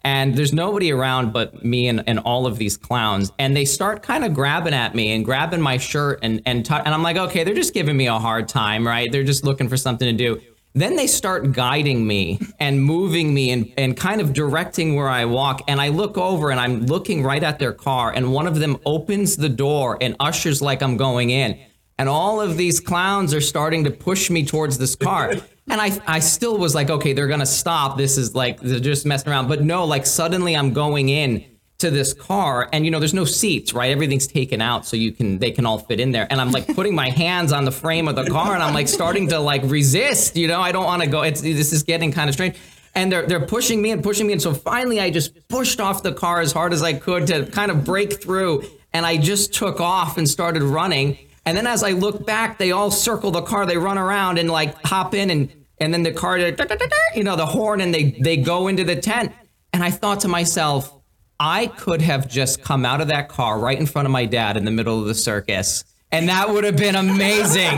[0.05, 3.31] And there's nobody around but me and, and all of these clowns.
[3.39, 6.19] And they start kind of grabbing at me and grabbing my shirt.
[6.21, 9.11] And, and, t- and I'm like, okay, they're just giving me a hard time, right?
[9.11, 10.39] They're just looking for something to do.
[10.75, 15.25] Then they start guiding me and moving me and, and kind of directing where I
[15.25, 15.63] walk.
[15.67, 18.13] And I look over and I'm looking right at their car.
[18.13, 21.59] And one of them opens the door and ushers like I'm going in.
[21.97, 25.33] And all of these clowns are starting to push me towards this car.
[25.67, 27.97] And I, I still was like, okay, they're gonna stop.
[27.97, 29.47] This is like they're just messing around.
[29.47, 31.43] But no, like suddenly I'm going in
[31.79, 33.91] to this car, and you know, there's no seats, right?
[33.91, 36.27] Everything's taken out, so you can they can all fit in there.
[36.29, 38.87] And I'm like putting my hands on the frame of the car, and I'm like
[38.87, 40.37] starting to like resist.
[40.37, 41.23] You know, I don't want to go.
[41.23, 42.55] It's this is getting kind of strange.
[42.93, 46.01] And they're they're pushing me and pushing me, and so finally I just pushed off
[46.01, 49.53] the car as hard as I could to kind of break through, and I just
[49.53, 51.17] took off and started running.
[51.45, 53.65] And then as I look back, they all circle the car.
[53.65, 57.45] They run around and like hop in and and then the car, you know, the
[57.45, 59.33] horn, and they they go into the tent.
[59.73, 60.93] And I thought to myself,
[61.39, 64.55] I could have just come out of that car right in front of my dad
[64.55, 65.83] in the middle of the circus.
[66.15, 67.77] And that would have been amazing.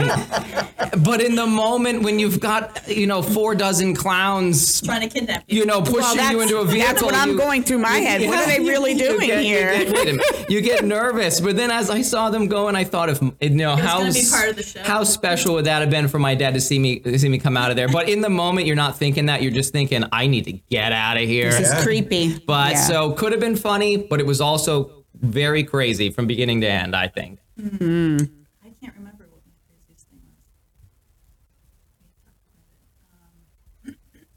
[1.03, 5.43] but in the moment when you've got, you know, four dozen clowns, Trying to kidnap
[5.47, 5.59] you.
[5.59, 6.87] you know, pushing you into a vehicle.
[6.87, 8.21] that's what I'm you- going through my head.
[8.27, 9.73] What are they really you doing get- you here?
[9.85, 10.45] get- wait a minute.
[10.49, 13.49] You get nervous, but then as I saw them go, and I thought, if you
[13.49, 14.81] know how be part of the show.
[14.83, 17.57] how special would that have been for my dad to see me see me come
[17.57, 17.87] out of there?
[17.89, 19.41] But in the moment, you're not thinking that.
[19.41, 21.51] You're just thinking, I need to get out of here.
[21.51, 22.37] This is creepy.
[22.39, 22.81] But Yeah.
[22.81, 26.95] so could have been funny, but it was also very crazy from beginning to end.
[26.95, 27.39] I think.
[27.59, 30.21] I can't remember what my craziest thing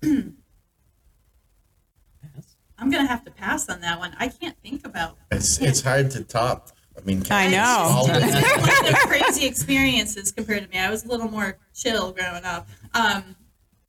[0.02, 0.10] was.
[0.10, 0.36] Um,
[2.78, 4.14] I'm gonna have to pass on that one.
[4.18, 5.18] I can't think about.
[5.30, 6.70] It's, it's hard to top.
[6.96, 7.62] I mean, I know.
[7.64, 10.78] all of one of the crazy experiences compared to me.
[10.78, 12.68] I was a little more chill growing up.
[12.94, 13.36] Um,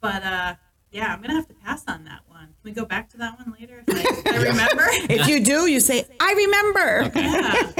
[0.02, 0.56] but uh,
[0.92, 2.46] Yeah, I'm gonna have to pass on that one.
[2.48, 4.84] Can we go back to that one later if I, if I remember?
[5.14, 7.12] If you do, you say, I remember.
[7.20, 7.72] yeah.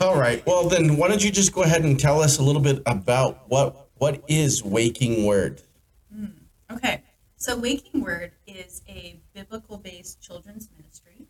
[0.00, 0.44] All right.
[0.46, 3.48] Well, then why don't you just go ahead and tell us a little bit about
[3.48, 5.62] what what is Waking Word?
[6.14, 6.26] Hmm.
[6.70, 7.02] Okay,
[7.36, 11.26] so Waking Word is a biblical based children's ministry,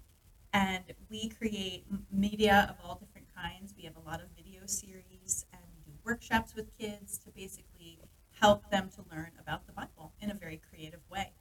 [0.52, 3.74] and we create media of all different kinds.
[3.76, 7.98] We have a lot of video series, and we do workshops with kids to basically
[8.40, 11.32] help them to learn about the Bible in a very creative way.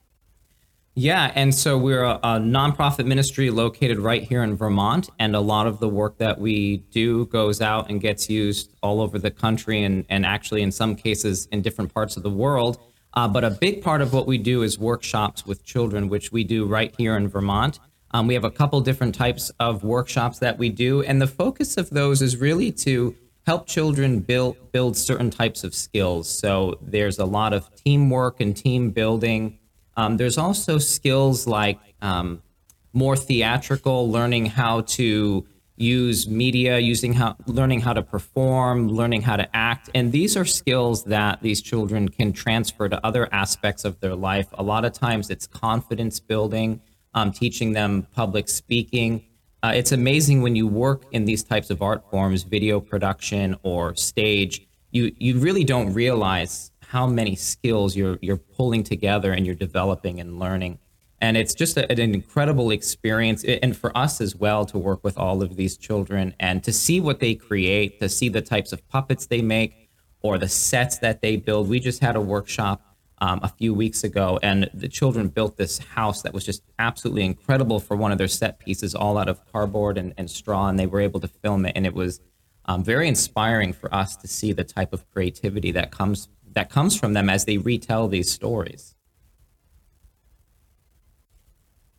[1.00, 5.40] Yeah, and so we're a, a nonprofit ministry located right here in Vermont, and a
[5.40, 9.30] lot of the work that we do goes out and gets used all over the
[9.30, 12.80] country, and, and actually in some cases in different parts of the world.
[13.14, 16.42] Uh, but a big part of what we do is workshops with children, which we
[16.42, 17.78] do right here in Vermont.
[18.10, 21.76] Um, we have a couple different types of workshops that we do, and the focus
[21.76, 23.14] of those is really to
[23.46, 26.28] help children build build certain types of skills.
[26.28, 29.57] So there's a lot of teamwork and team building.
[29.98, 32.40] Um, there's also skills like um,
[32.92, 35.44] more theatrical, learning how to
[35.76, 40.44] use media, using how learning how to perform, learning how to act, and these are
[40.44, 44.46] skills that these children can transfer to other aspects of their life.
[44.54, 46.80] A lot of times, it's confidence building,
[47.14, 49.24] um, teaching them public speaking.
[49.64, 53.96] Uh, it's amazing when you work in these types of art forms, video production or
[53.96, 54.64] stage.
[54.92, 60.20] You you really don't realize how many skills you're you're pulling together and you're developing
[60.20, 60.78] and learning.
[61.20, 65.18] And it's just a, an incredible experience, and for us as well to work with
[65.18, 68.88] all of these children and to see what they create, to see the types of
[68.88, 69.90] puppets they make,
[70.22, 71.68] or the sets that they build.
[71.68, 72.80] We just had a workshop
[73.20, 77.24] um, a few weeks ago, and the children built this house that was just absolutely
[77.24, 80.78] incredible for one of their set pieces, all out of cardboard and, and straw, and
[80.78, 82.20] they were able to film it, and it was
[82.64, 86.96] um, very inspiring for us to see the type of creativity that comes that comes
[86.98, 88.94] from them as they retell these stories.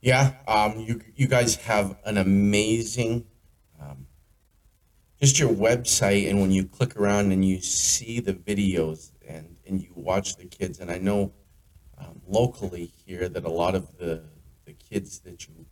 [0.02, 3.26] Yeah, um, you you guys have an amazing,
[3.82, 4.08] um,
[5.22, 9.82] just your website, and when you click around and you see the videos and and
[9.82, 11.34] you watch the kids, and I know
[11.98, 14.24] um, locally here that a lot of the
[14.66, 15.66] the kids that you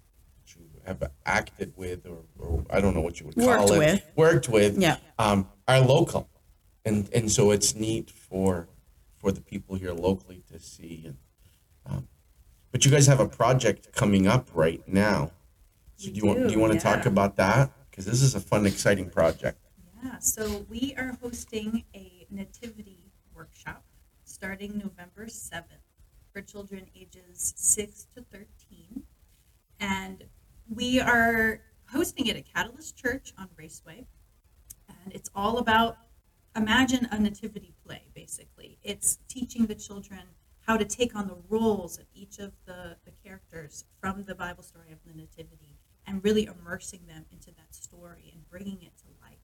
[0.44, 3.72] that you have acted with, or, or I don't know what you would call Worked
[3.72, 4.04] it, with.
[4.18, 4.98] worked with, Yeah.
[5.18, 6.30] um, are local,
[6.88, 8.68] and and so it's neat for
[9.18, 11.18] for the people here locally to see and.
[11.90, 12.08] Um,
[12.72, 15.32] but you guys have a project coming up right now.
[15.96, 17.72] So do you want do do, you want to talk about that?
[17.90, 19.58] Because this is a fun, exciting project.
[20.04, 23.00] Yeah, so we are hosting a nativity
[23.34, 23.84] workshop
[24.26, 25.64] starting November 7th
[26.32, 29.04] for children ages 6 to 13.
[29.80, 30.26] And
[30.70, 34.06] we are hosting it at Catalyst Church on Raceway.
[34.88, 35.98] And it's all about
[36.58, 38.80] imagine a nativity play, basically.
[38.84, 40.22] It's teaching the children
[40.62, 44.64] how to take on the roles of each of the, the characters from the Bible
[44.64, 49.06] story of the Nativity and really immersing them into that story and bringing it to
[49.22, 49.38] life.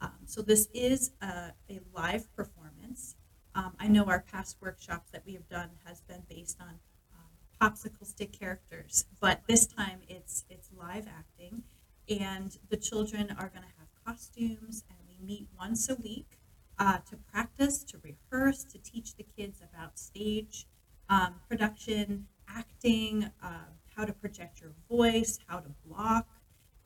[0.00, 3.16] Um, so this is a, a live performance.
[3.54, 6.78] Um, I know our past workshops that we have done has been based on
[7.14, 7.30] um,
[7.60, 11.64] popsicle stick characters, but this time it's it's live acting,
[12.08, 16.37] and the children are going to have costumes, and we meet once a week
[16.78, 20.66] uh, to practice, to rehearse, to teach the kids about stage
[21.08, 26.26] um, production, acting, uh, how to project your voice, how to block,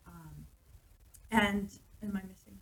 [0.07, 0.47] um,
[1.31, 1.71] and
[2.03, 2.53] am I missing?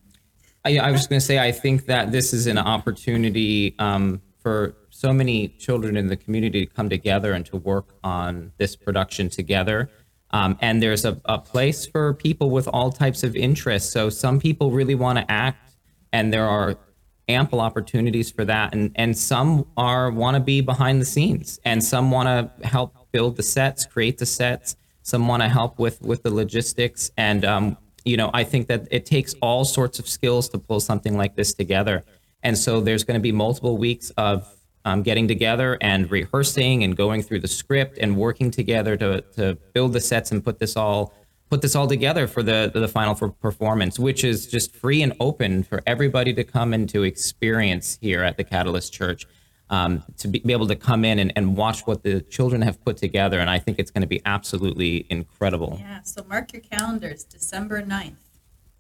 [0.65, 4.77] I, I was going to say, I think that this is an opportunity um, for
[4.91, 9.31] so many children in the community to come together and to work on this production
[9.31, 9.91] together.
[10.33, 13.91] Um, and there's a, a place for people with all types of interests.
[13.91, 15.77] So some people really want to act,
[16.13, 16.77] and there are
[17.35, 18.75] ample opportunities for that.
[18.75, 22.95] And and some are want to be behind the scenes, and some want to help
[23.13, 24.77] build the sets, create the sets.
[25.03, 28.89] Some want to help with with the logistics, and um, you know, I think that
[28.91, 32.05] it takes all sorts of skills to pull something like this together.
[32.43, 34.49] And so there's going to be multiple weeks of
[34.85, 39.59] um, getting together and rehearsing and going through the script and working together to, to
[39.75, 41.13] build the sets and put this all
[41.51, 45.13] put this all together for the the final for performance, which is just free and
[45.21, 49.27] open for everybody to come and to experience here at the Catalyst Church.
[49.69, 52.85] Um, to be, be able to come in and, and watch what the children have
[52.85, 53.39] put together.
[53.39, 55.77] And I think it's going to be absolutely incredible.
[55.79, 58.17] Yeah, so mark your calendars, December 9th.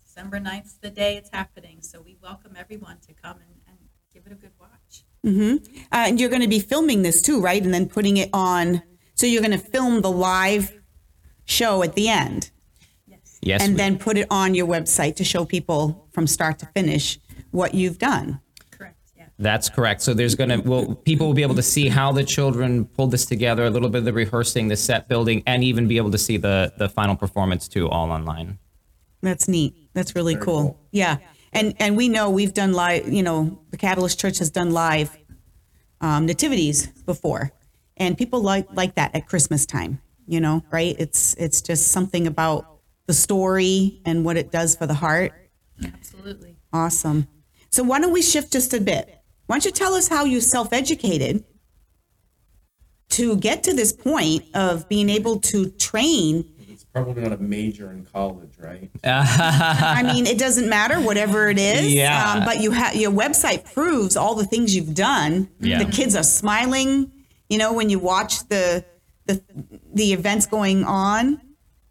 [0.04, 3.76] December 9th is the day it's happening, so we welcome everyone to come and, and
[4.12, 5.04] give it a good watch.
[5.92, 7.62] Uh, and you're going to be filming this too, right?
[7.62, 8.82] And then putting it on.
[9.14, 10.76] So you're going to film the live
[11.44, 12.50] show at the end
[13.42, 13.60] Yes.
[13.60, 13.68] Yes.
[13.68, 17.18] and then put it on your website to show people from start to finish
[17.50, 18.40] what you've done.
[18.70, 19.26] Correct, yeah.
[19.38, 20.02] That's correct.
[20.02, 23.24] So there's gonna well people will be able to see how the children pulled this
[23.26, 26.18] together, a little bit of the rehearsing, the set building, and even be able to
[26.18, 28.58] see the the final performance too, all online.
[29.22, 29.74] That's neat.
[29.94, 30.78] That's really cool.
[30.92, 31.18] Yeah.
[31.52, 35.16] And and we know we've done live, you know, the Catalyst Church has done live
[36.00, 37.52] um, nativities before.
[37.96, 40.94] And people like like that at Christmas time, you know, right?
[40.98, 42.69] It's it's just something about
[43.10, 45.32] the story and what it does for the heart.
[45.84, 46.56] Absolutely.
[46.72, 47.26] Awesome.
[47.68, 49.20] So why don't we shift just a bit?
[49.46, 51.42] Why don't you tell us how you self-educated
[53.08, 57.90] to get to this point of being able to train It's probably not a major
[57.90, 58.88] in college, right?
[59.02, 61.92] I mean, it doesn't matter, whatever it is.
[61.92, 62.34] Yeah.
[62.34, 65.48] Um, but you have your website proves all the things you've done.
[65.58, 65.82] Yeah.
[65.82, 67.10] The kids are smiling.
[67.48, 68.84] You know, when you watch the
[69.26, 69.42] the
[69.92, 71.40] the events going on,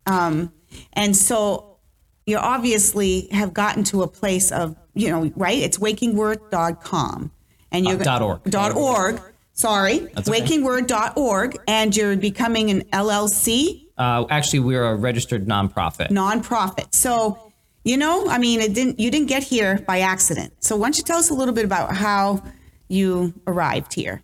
[0.06, 0.54] um,
[1.00, 1.78] and so
[2.26, 5.58] you obviously have gotten to a place of you know, right?
[5.58, 7.32] It's wakingword.com
[7.72, 8.44] and you're Uh, dot org.
[8.44, 9.22] Dot org.
[9.54, 10.40] Sorry, That's okay.
[10.42, 16.08] wakingword.org, and you're becoming an LLC Uh, actually, we're a registered nonprofit.
[16.10, 16.96] nonprofit.
[16.96, 17.52] So,
[17.84, 20.54] you know, I mean, it didn't you didn't get here by accident.
[20.62, 22.42] So, why don't you tell us a little bit about how
[22.88, 24.24] you arrived here?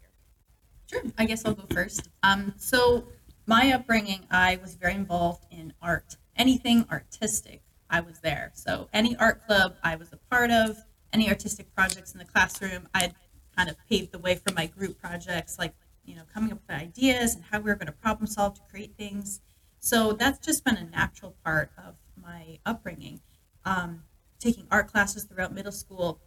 [0.89, 1.01] Sure.
[1.17, 2.07] I guess I'll go first.
[2.23, 3.05] Um, so
[3.45, 6.15] my upbringing, I was very involved in art.
[6.35, 8.51] Anything artistic, I was there.
[8.55, 10.77] So any art club I was a part of,
[11.13, 13.13] any artistic projects in the classroom, I'd
[13.55, 16.77] kind of paved the way for my group projects, like you know, coming up with
[16.77, 19.41] ideas and how we were going to problem solve to create things.
[19.79, 23.21] So that's just been a natural part of my upbringing.
[23.65, 24.03] Um,
[24.39, 26.19] taking art classes throughout middle school,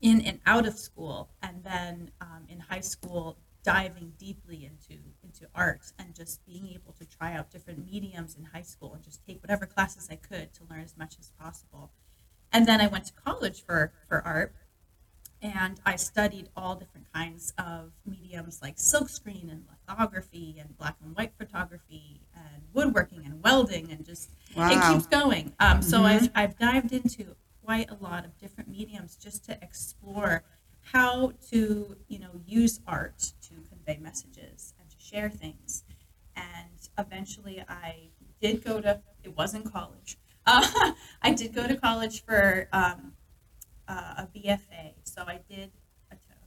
[0.00, 3.36] in and out of school, and then um, in high school,
[3.72, 8.44] diving deeply into into art and just being able to try out different mediums in
[8.46, 11.90] high school and just take whatever classes I could to learn as much as possible.
[12.52, 14.54] And then I went to college for for art,
[15.42, 21.14] and I studied all different kinds of mediums like silkscreen and lithography and black and
[21.14, 24.70] white photography and woodworking and welding and just Wow.
[24.70, 25.52] it keeps going.
[25.60, 30.42] Um, so I've, I've dived into quite a lot of different mediums just to explore
[30.92, 35.84] how to you know use art to convey messages and to share things.
[36.36, 40.18] And eventually, I did go to it wasn't college.
[40.50, 43.12] Uh, I did go to college for um,
[43.86, 44.94] uh, a BFA.
[45.04, 45.72] So I did
[46.10, 46.38] attend.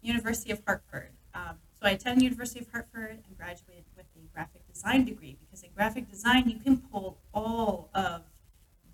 [0.00, 1.10] University of Hartford.
[1.34, 5.62] Um, so I attended University of Hartford and graduated with a graphic design degree because
[5.62, 8.22] in graphic design you can pull all of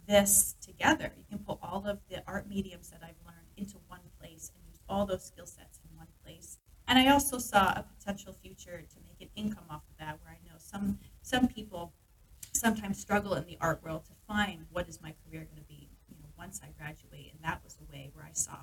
[0.07, 1.13] this together.
[1.17, 4.65] You can pull all of the art mediums that I've learned into one place and
[4.67, 6.59] use all those skill sets in one place.
[6.87, 10.33] And I also saw a potential future to make an income off of that, where
[10.33, 11.93] I know some some people
[12.53, 15.89] sometimes struggle in the art world to find what is my career going to be,
[16.09, 18.57] you know, once I graduate, and that was a way where I saw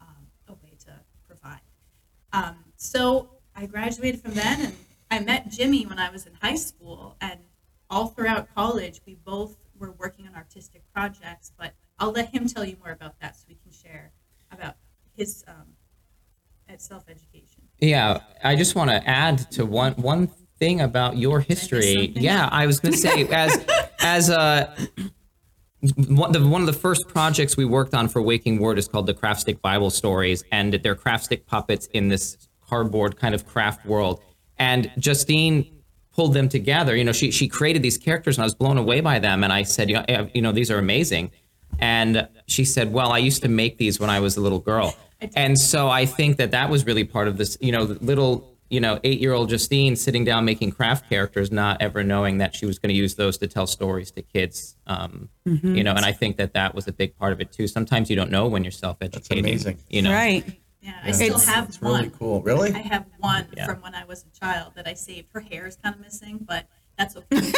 [0.00, 0.92] um, a way to
[1.26, 1.60] provide.
[2.32, 4.74] Um, so I graduated from then, and
[5.10, 7.40] I met Jimmie when I was in high school, and
[7.90, 11.52] all throughout college, we both were working on artistic projects.
[11.56, 14.12] But I'll let him tell you more about that, so we can share
[14.50, 14.76] about
[15.18, 15.74] his um,
[16.68, 17.62] at self education.
[17.80, 20.28] Yeah, I just want to add to one one
[20.58, 21.94] thing about your history.
[21.94, 22.22] something?
[22.22, 23.64] Yeah, I was going to say as
[24.00, 24.74] as a
[26.08, 29.06] one, the, one of the first projects we worked on for Waking Word is called
[29.06, 33.46] the Craft Stick Bible Stories, and they're craft stick puppets in this cardboard kind of
[33.46, 34.20] craft world.
[34.58, 36.96] And Justine pulled them together.
[36.96, 39.44] You know, she she created these characters, and I was blown away by them.
[39.44, 41.30] And I said, you know, you know these are amazing.
[41.78, 44.96] And she said, well, I used to make these when I was a little girl.
[45.34, 48.80] And so I think that that was really part of this, you know, little, you
[48.80, 52.66] know, eight year old Justine sitting down making craft characters, not ever knowing that she
[52.66, 54.76] was going to use those to tell stories to kids.
[54.86, 57.66] Um, You know, and I think that that was a big part of it too.
[57.66, 59.44] Sometimes you don't know when you're self educating.
[59.44, 59.78] amazing.
[59.88, 60.44] You know, Right.
[60.80, 62.00] Yeah, I still It's- have It's one.
[62.02, 62.40] really cool.
[62.42, 62.72] Really?
[62.72, 63.66] I have one Yeah.
[63.66, 65.28] from when I was a child that I saved.
[65.32, 67.52] Her hair is kind of missing, but that's okay.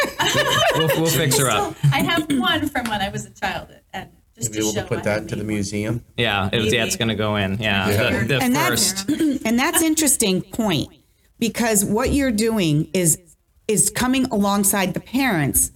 [0.76, 1.74] we'll, we'll fix her up.
[1.82, 4.74] So I have one from when I was a child, and just Be able to
[4.74, 6.04] to show put that have into the museum.
[6.16, 7.58] Yeah, it was, yeah, it's going to go in.
[7.58, 9.06] Yeah, the, the And first.
[9.06, 10.88] that's and that's interesting point
[11.38, 13.18] because what you're doing is
[13.68, 15.70] is coming alongside the parents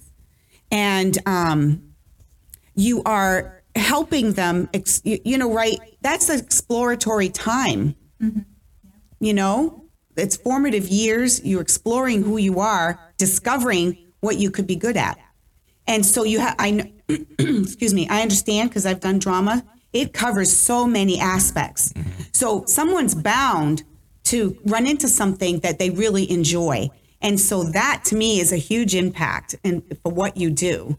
[0.71, 1.95] and um,
[2.75, 7.95] you are helping them ex, you, you know right that's exploratory time
[9.21, 9.85] you know
[10.17, 15.19] it's formative years you're exploring who you are discovering what you could be good at
[15.87, 16.93] and so you have i
[17.39, 19.65] excuse me i understand because i've done drama.
[19.95, 21.95] It covers so many aspects.
[22.33, 23.85] So someone's bound
[24.25, 26.91] to run into something that they really enjoy.
[27.23, 30.99] And so that to me is a huge impact and for what you do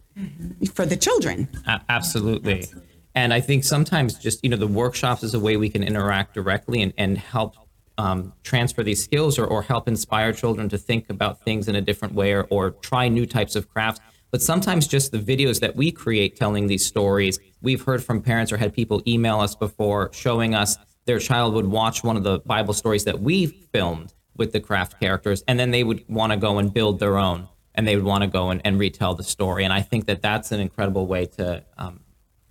[0.74, 1.50] for the children.
[1.68, 2.68] A- absolutely.
[3.14, 6.34] and I think sometimes just you know the workshops is a way we can interact
[6.34, 7.56] directly and, and help
[7.98, 11.82] um, transfer these skills or, or help inspire children to think about things in a
[11.82, 14.00] different way or, or try new types of crafts.
[14.36, 18.52] But sometimes just the videos that we create telling these stories, we've heard from parents
[18.52, 22.40] or had people email us before showing us their child would watch one of the
[22.40, 26.38] Bible stories that we filmed with the craft characters, and then they would want to
[26.38, 29.24] go and build their own, and they would want to go and, and retell the
[29.24, 29.64] story.
[29.64, 32.02] And I think that that's an incredible way to um,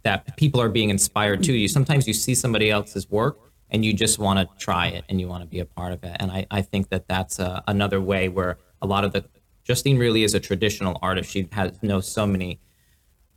[0.04, 1.68] that people are being inspired to you.
[1.68, 3.36] Sometimes you see somebody else's work
[3.68, 6.02] and you just want to try it and you want to be a part of
[6.02, 6.16] it.
[6.18, 9.26] And I, I think that that's uh, another way where a lot of the
[9.64, 11.30] Justine really is a traditional artist.
[11.30, 12.60] She has knows so many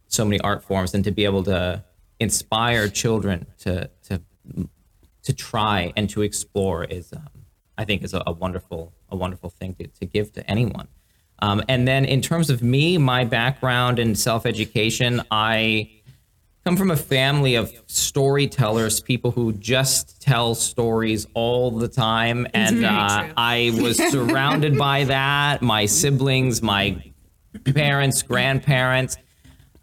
[0.08, 1.84] so many art forms and to be able to
[2.20, 4.22] inspire children to to
[5.24, 7.28] to try and to explore is um,
[7.78, 10.88] I think is a, a wonderful a wonderful thing to, to give to anyone.
[11.40, 15.97] Um, and then in terms of me, my background in self education, I
[16.68, 22.84] come from a family of storytellers, people who just tell stories all the time, and
[22.84, 25.62] uh, I was surrounded by that.
[25.62, 27.02] My siblings, my
[27.74, 29.16] parents, grandparents,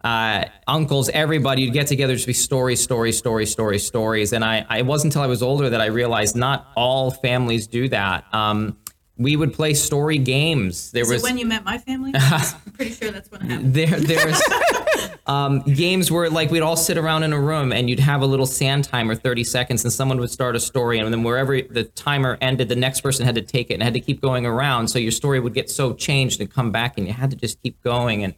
[0.03, 4.35] uh, uncles, everybody, you'd get together to be stories, stories, stories, stories, stories.
[4.35, 7.67] And I, I it wasn't until I was older that I realized not all families
[7.67, 8.27] do that.
[8.35, 8.77] Um,
[9.17, 10.91] we would play story games.
[10.91, 13.75] There So was when you met my family, I'm pretty sure that's when it happened.
[13.75, 14.43] there there's
[15.27, 18.27] um, games where like we'd all sit around in a room and you'd have a
[18.27, 21.85] little sand timer 30 seconds and someone would start a story and then wherever the
[21.85, 24.89] timer ended the next person had to take it and had to keep going around
[24.89, 27.61] so your story would get so changed and come back and you had to just
[27.63, 28.35] keep going and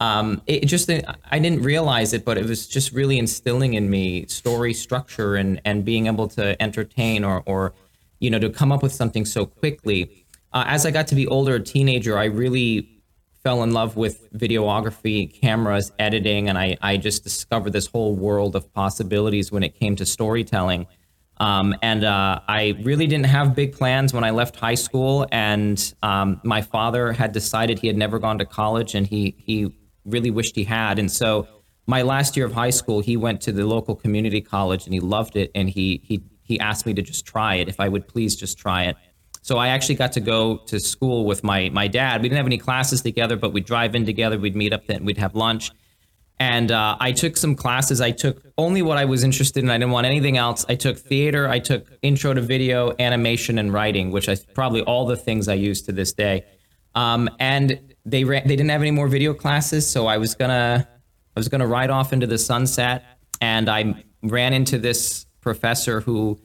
[0.00, 0.90] um, it just
[1.30, 5.60] I didn't realize it but it was just really instilling in me story structure and
[5.64, 7.72] and being able to entertain or or
[8.18, 10.24] you know to come up with something so quickly.
[10.52, 12.91] Uh, as I got to be older, a teenager, I really
[13.42, 18.54] fell in love with videography, cameras, editing, and I, I just discovered this whole world
[18.54, 20.86] of possibilities when it came to storytelling.
[21.38, 25.26] Um, and uh, I really didn't have big plans when I left high school.
[25.32, 29.74] And um, my father had decided he had never gone to college, and he he
[30.04, 30.98] really wished he had.
[30.98, 31.48] And so
[31.86, 35.00] my last year of high school, he went to the local community college, and he
[35.00, 35.50] loved it.
[35.54, 38.56] And he he he asked me to just try it, if I would please just
[38.56, 38.96] try it.
[39.42, 42.22] So I actually got to go to school with my my dad.
[42.22, 44.38] We didn't have any classes together, but we'd drive in together.
[44.38, 45.70] We'd meet up, then we'd have lunch.
[46.38, 48.00] And uh, I took some classes.
[48.00, 49.70] I took only what I was interested in.
[49.70, 50.64] I didn't want anything else.
[50.68, 51.48] I took theater.
[51.48, 55.54] I took intro to video, animation, and writing, which I probably all the things I
[55.54, 56.44] use to this day.
[56.94, 60.88] Um, and they ran, they didn't have any more video classes, so I was gonna
[61.36, 63.04] I was gonna ride off into the sunset.
[63.40, 66.40] And I ran into this professor who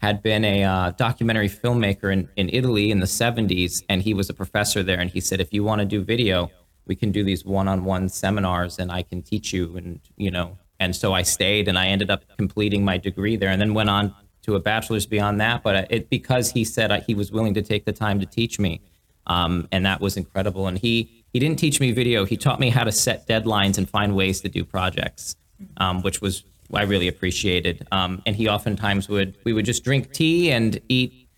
[0.00, 4.30] had been a uh, documentary filmmaker in, in Italy in the 70s, and he was
[4.30, 4.98] a professor there.
[4.98, 6.50] And he said, if you want to do video,
[6.86, 9.76] we can do these one-on-one seminars, and I can teach you.
[9.76, 13.50] And you know, and so I stayed, and I ended up completing my degree there,
[13.50, 15.62] and then went on to a bachelor's beyond that.
[15.62, 18.58] But it because he said uh, he was willing to take the time to teach
[18.58, 18.80] me,
[19.26, 20.66] um, and that was incredible.
[20.66, 23.88] And he he didn't teach me video; he taught me how to set deadlines and
[23.88, 25.36] find ways to do projects,
[25.76, 27.86] um, which was I really appreciated.
[27.90, 31.28] Um, and he oftentimes would we would just drink tea and eat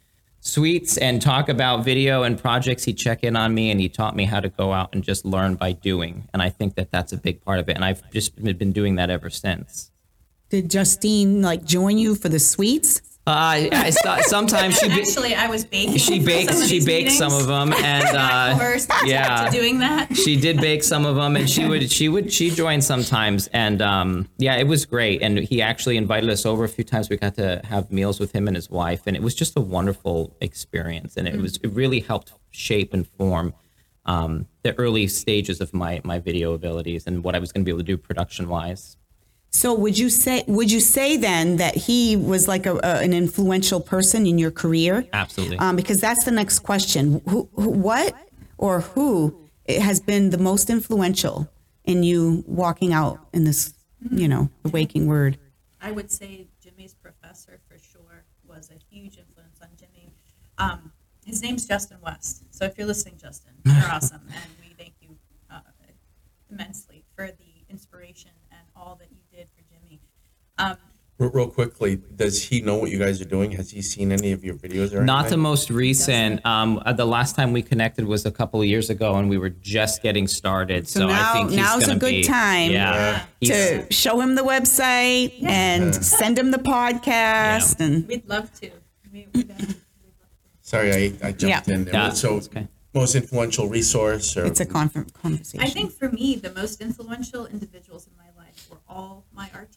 [0.41, 2.85] sweets and talk about video and projects.
[2.85, 5.25] He'd check in on me and he taught me how to go out and just
[5.25, 6.29] learn by doing.
[6.33, 7.77] And I think that that's a big part of it.
[7.77, 9.91] And I've just been doing that ever since.
[10.51, 13.01] Did Justine like join you for the sweets?
[13.25, 15.97] Uh, I, st- sometimes she ba- Actually, I was baking.
[15.99, 19.49] she bakes she bakes some of them and uh, coerced yeah.
[19.49, 20.17] doing that.
[20.17, 23.81] she did bake some of them and she would she would she joined sometimes and
[23.81, 27.17] um yeah it was great and he actually invited us over a few times we
[27.17, 30.37] got to have meals with him and his wife and it was just a wonderful
[30.41, 33.55] experience and it was it really helped shape and form
[34.05, 37.65] um, the early stages of my my video abilities and what I was going to
[37.65, 38.97] be able to do production wise
[39.55, 43.13] So would you say would you say then that he was like a, a- an
[43.13, 45.07] influential person in your career?
[45.13, 47.21] absolutely Um, because that's the next question.
[47.29, 48.15] Who, who, what
[48.57, 51.49] or who has been the most influential
[51.85, 53.75] in you walking out in this,
[54.11, 55.39] you know, the waking word?
[55.83, 60.13] I would say Jimmie's professor for sure was a huge influence on Jimmie.
[60.59, 60.93] Um,
[61.27, 62.45] his name's Justin West.
[62.51, 65.17] So if you're listening, Justin, you're awesome, and we thank you
[65.51, 65.61] uh,
[66.51, 70.01] immensely for the inspiration and all that you did for Jimmie.
[70.59, 70.77] Um,
[71.23, 73.53] Real, real quickly, does he know what you guys are doing?
[73.53, 75.39] Has he seen any of your videos or Not the anything?
[75.41, 76.45] most recent.
[76.45, 79.39] Um, uh, the last time we connected was a couple of years ago, and we
[79.39, 80.89] were just getting started.
[80.89, 83.95] So, So I now- think he's now's a gonna good be- time Yeah, he's- To
[83.95, 88.71] show him the website and send him the podcast and we'd love to.
[89.13, 89.55] We, we'd, uh,
[90.61, 91.75] Sorry, I, I jumped Yeah.
[91.75, 91.85] in.
[91.85, 91.95] there.
[91.95, 92.67] Yeah, so, it's okay.
[92.95, 95.61] most influential resource or it's a con- conversation.
[95.61, 99.69] I think for me, the most influential individuals in my life were all my art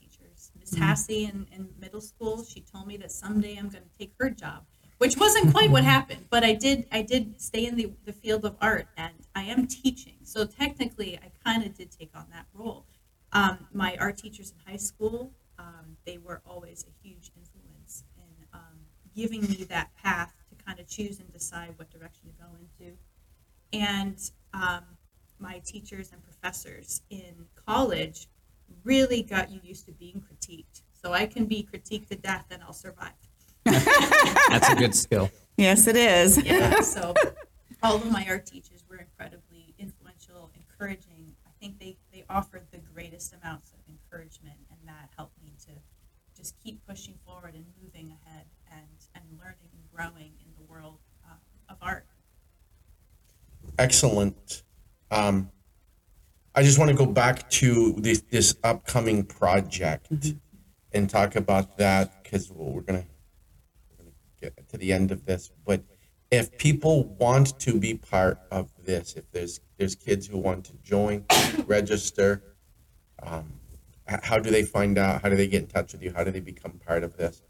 [0.66, 4.13] Miss Hassey in, in middle school, she told me that someday I'm going to take
[4.20, 4.66] her job,
[4.97, 6.26] which wasn't quite what happened.
[6.32, 9.68] But I did I did stay in the, the field of art, and I am
[9.68, 10.16] teaching.
[10.24, 12.86] So technically, I kind of did take on that role.
[13.32, 18.45] Um, my art teachers in high school, um, they were always a huge influence in
[18.53, 18.80] um,
[19.16, 22.97] giving me that path to kind of choose and decide what direction to go into.
[23.72, 24.18] And
[24.53, 24.84] um,
[25.38, 28.28] my teachers and professors in college
[28.84, 30.82] really got you used to being critiqued.
[30.93, 33.13] So I can be critiqued to death and I'll survive.
[33.63, 35.30] That's a good skill.
[35.57, 36.38] Yes, it is.
[36.45, 36.82] Yeah.
[36.82, 37.13] So
[37.84, 41.36] all of my art teachers were incredibly influential, encouraging.
[41.45, 45.72] I think they, they offered the greatest amounts of encouragement and that helped me to
[46.36, 50.99] just keep pushing forward and moving ahead and, and learning and growing in the world
[51.26, 51.36] uh,
[51.72, 52.05] of art.
[53.80, 54.63] Excellent.
[55.11, 55.49] Um,
[56.58, 60.08] I just want to go back to this this upcoming project
[60.93, 63.06] and talk about that because we're gonna
[63.89, 65.51] we're gonna get to the end of this.
[65.66, 65.84] But
[66.32, 70.74] if people want to be part of this, if there's there's kids who want to
[70.82, 71.26] join,
[71.66, 72.41] register,
[73.22, 73.51] um,
[74.08, 75.22] how do they find out?
[75.22, 76.14] How do they get in touch with you?
[76.16, 77.41] How do they become part of this?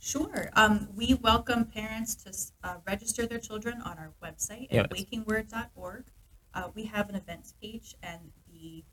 [0.00, 0.48] Sure.
[0.54, 2.32] Um, we welcome parents to
[2.66, 6.04] uh, register their children on our website at that's- wakingword.org.
[6.54, 8.20] Uh, we have an events page, and
[8.52, 8.84] the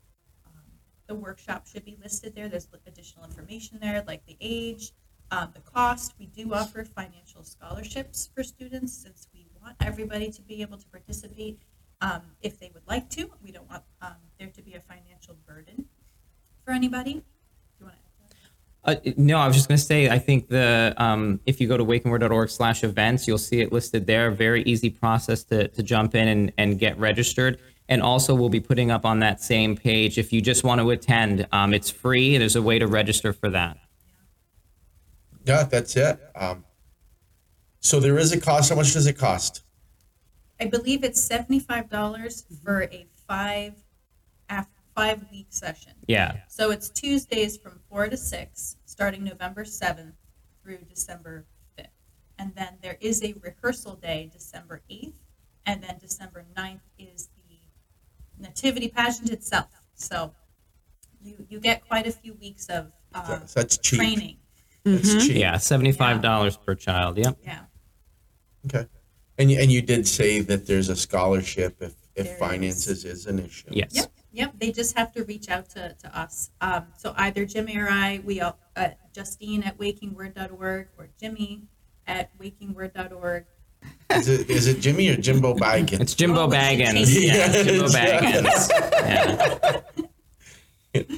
[0.46, 0.62] um,
[1.06, 2.48] the workshop should be listed there.
[2.48, 4.92] There's additional information there, like the age,
[5.30, 6.14] um, the cost.
[6.18, 10.86] We do offer financial scholarships for students since we want everybody to be able to
[10.88, 11.58] participate
[12.00, 13.30] um, if they would like to.
[13.42, 15.86] We don't want um, there to be a financial burden
[16.64, 17.14] for anybody.
[17.14, 17.20] Do
[17.80, 18.36] you want to?
[18.86, 21.76] Uh, no, I was just going to say, I think the um, if you go
[21.76, 24.30] to wakingword.org slash events, you'll see it listed there.
[24.30, 27.58] Very easy process to, to jump in and, and get registered.
[27.88, 30.90] And also, we'll be putting up on that same page if you just want to
[30.90, 31.46] attend.
[31.50, 32.38] Um, it's free.
[32.38, 33.76] There's a way to register for that.
[35.44, 36.20] Yeah, that's it.
[36.34, 36.64] Um,
[37.80, 38.70] so there is a cost.
[38.70, 39.62] How much does it cost?
[40.60, 43.74] I believe it's seventy-five dollars for a five,
[44.48, 45.92] af- five week session.
[46.08, 46.38] Yeah.
[46.48, 50.14] So it's Tuesdays from four to six, starting November seventh
[50.62, 51.44] through December
[51.76, 51.88] fifth.
[52.38, 55.20] And then there is a rehearsal day, December eighth,
[55.66, 57.58] and then December 9th is the
[58.38, 59.66] nativity pageant itself.
[59.94, 60.32] So
[61.22, 63.98] you you get quite a few weeks of uh, So that's cheap.
[63.98, 64.36] training.
[64.84, 65.36] That's cheap.
[65.36, 65.56] Yeah.
[65.56, 67.18] $75 per child.
[67.18, 67.36] Yep.
[67.44, 67.60] Yeah.
[68.66, 68.86] Okay.
[69.38, 72.38] And you, and you did say that there's a scholarship if, There if is.
[72.38, 73.68] finances is an issue.
[73.72, 73.90] Yes.
[73.92, 74.52] Yep, yep.
[74.58, 76.50] They just have to reach out to, to us.
[76.60, 81.62] Um, so either Jimmie or I, we all, uh, Justine at wakingword.org or Jimmie
[82.06, 83.44] at wakingword.org.
[84.10, 86.00] Is it is it Jimmie or Jimbo Baggins?
[86.00, 86.92] It's Jimbo Oh, Baggins.
[86.92, 87.08] change.
[87.18, 89.82] Yeah, it's Jimbo Yeah.
[90.02, 90.10] Baggins.
[90.94, 91.06] Yeah.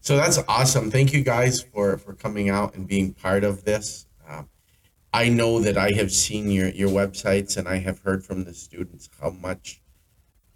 [0.00, 0.90] So that's awesome.
[0.90, 4.06] Thank you guys for for coming out and being part of this.
[4.28, 4.48] Um,
[5.12, 8.52] I know that I have seen your your websites and I have heard from the
[8.54, 9.80] students how much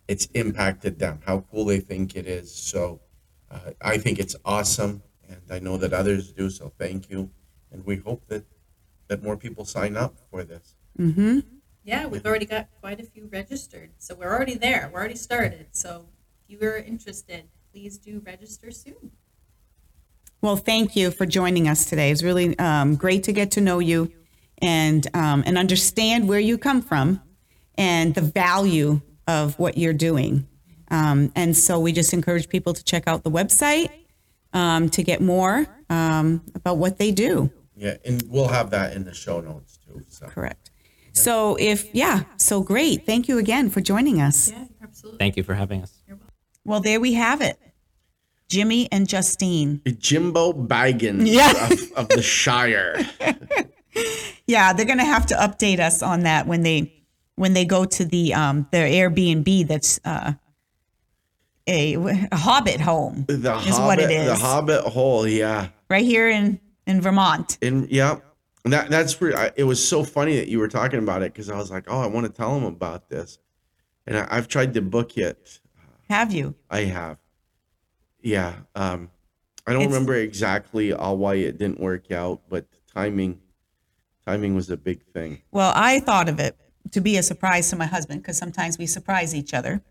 [0.09, 2.55] it's impacted them, how cool they think it is.
[2.55, 3.01] So
[3.51, 6.51] uh, I think it's awesome, and I know that others do.
[6.51, 7.31] So thank you,
[7.73, 8.45] and we hope that
[9.09, 10.75] that more people sign up for this.
[10.99, 11.41] Mm-hmm.
[11.85, 13.91] Yeah, we've already got quite a few registered.
[13.99, 14.91] So we're already there.
[14.93, 15.69] We're already started.
[15.71, 16.09] So
[16.43, 19.13] if you are interested, please do register soon.
[20.43, 22.11] Well, thank you for joining us today.
[22.11, 24.13] It's really um, great to get to know you
[24.59, 27.23] and um, and understand where you come from
[27.79, 30.47] and the value of what you're doing.
[30.91, 33.91] Um, and so we just encourage people to check out the website
[34.53, 37.51] um, to get more um, about what they do.
[37.77, 40.03] Yeah, and we'll have that in the show notes too.
[40.09, 40.71] So Correct.
[41.13, 43.05] So if yeah, so great.
[43.07, 44.51] Thank you again for joining us.
[44.51, 45.19] Yeah, absolutely.
[45.19, 45.93] Thank you for having us.
[46.65, 47.59] Well, there we have it.
[48.49, 49.83] Jimmie and Justine.
[49.99, 51.67] Jimbo Baggins Yeah.
[51.67, 53.05] of, of the Shire.
[54.47, 56.96] Yeah, they're gonna have to update us on that when they
[57.37, 60.33] when they go to the um their Airbnb that's uh
[61.69, 65.69] a, a Hobbit home The is Hobbit, what it is The Hobbit hole, yeah.
[65.91, 67.59] right here in in Vermont.
[67.63, 68.19] And yeah,
[68.65, 69.21] and that that's.
[69.21, 71.85] I, it was so funny that you were talking about it because I was like,
[71.89, 73.39] oh, I want to tell them about this,
[74.07, 75.61] and I, I've tried to book it.
[76.09, 76.55] Have you?
[76.71, 77.19] I have,
[78.23, 78.55] yeah.
[78.77, 79.11] Um,
[79.67, 83.41] I don't It's- remember exactly all why it didn't work out, but timing,
[84.25, 85.43] timing was a big thing.
[85.51, 86.57] Well, I thought of it
[86.93, 89.83] to be a surprise to my husband because sometimes we surprise each other.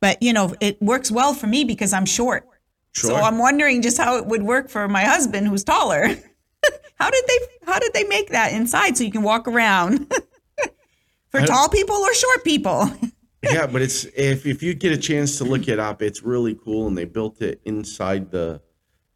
[0.00, 2.46] But you know, it works well for me because I'm short.
[2.92, 3.10] Sure.
[3.10, 6.08] So I'm wondering just how it would work for my husband who's taller.
[6.94, 10.12] how did they how did they make that inside so you can walk around?
[11.30, 12.90] for tall people or short people?
[13.42, 16.54] yeah, but it's if if you get a chance to look it up, it's really
[16.54, 18.60] cool, and they built it inside the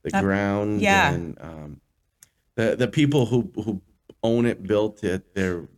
[0.02, 0.80] the ground.
[0.80, 1.12] yeah.
[1.12, 1.80] And um,
[2.54, 3.82] the the people who who
[4.22, 5.68] own it, built it, they're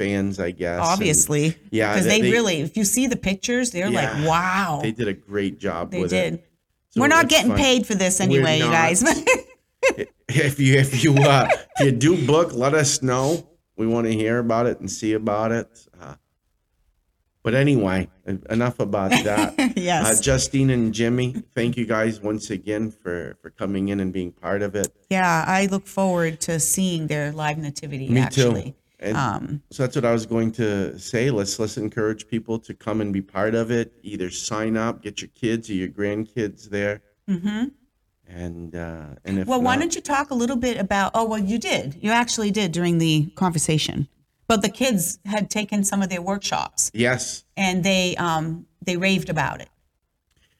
[0.00, 0.78] fans, I guess.
[0.80, 1.56] and Obviously.
[1.70, 4.00] yeah, Because they- they, really, if you see the pictures, they're Yeah.
[4.18, 4.80] like, wow.
[4.82, 6.34] they did a great job They with did.
[6.34, 6.46] it.
[6.90, 7.58] So We're not getting fun.
[7.58, 9.04] paid for this anyway, you guys.
[10.28, 11.48] If you if you uh,
[11.78, 13.46] if you do book, let us know.
[13.76, 15.68] We want to hear about it and see about it.
[16.00, 16.14] Uh,
[17.42, 18.08] but anyway,
[18.48, 19.72] enough about that.
[19.76, 20.18] yes.
[20.18, 24.30] Uh, Justine and Jimmie, thank you guys once again for for coming in and being
[24.32, 24.92] part of it.
[25.10, 28.08] yeah, I look forward to seeing their live nativity.
[28.08, 28.62] Me actually.
[28.62, 28.74] too.
[29.02, 31.30] And Um, so that's what I was going to say.
[31.30, 33.94] Let's let's encourage people to come and be part of it.
[34.02, 37.64] Either sign up, get your kids or your grandkids there, hmm
[38.28, 41.12] and uh, and if Well, why don't you talk a little bit about?
[41.14, 41.98] Oh, well, you did.
[42.00, 44.06] You actually did during the conversation.
[44.46, 49.30] But the kids had taken some of their workshops yes, and they um, they raved
[49.30, 49.70] about it.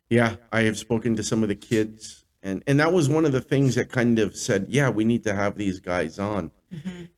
[0.09, 3.33] Yeah, I have spoken to some of the kids, and and that was one of
[3.33, 6.53] the things that kind of said, yeah, we need to have these guys on.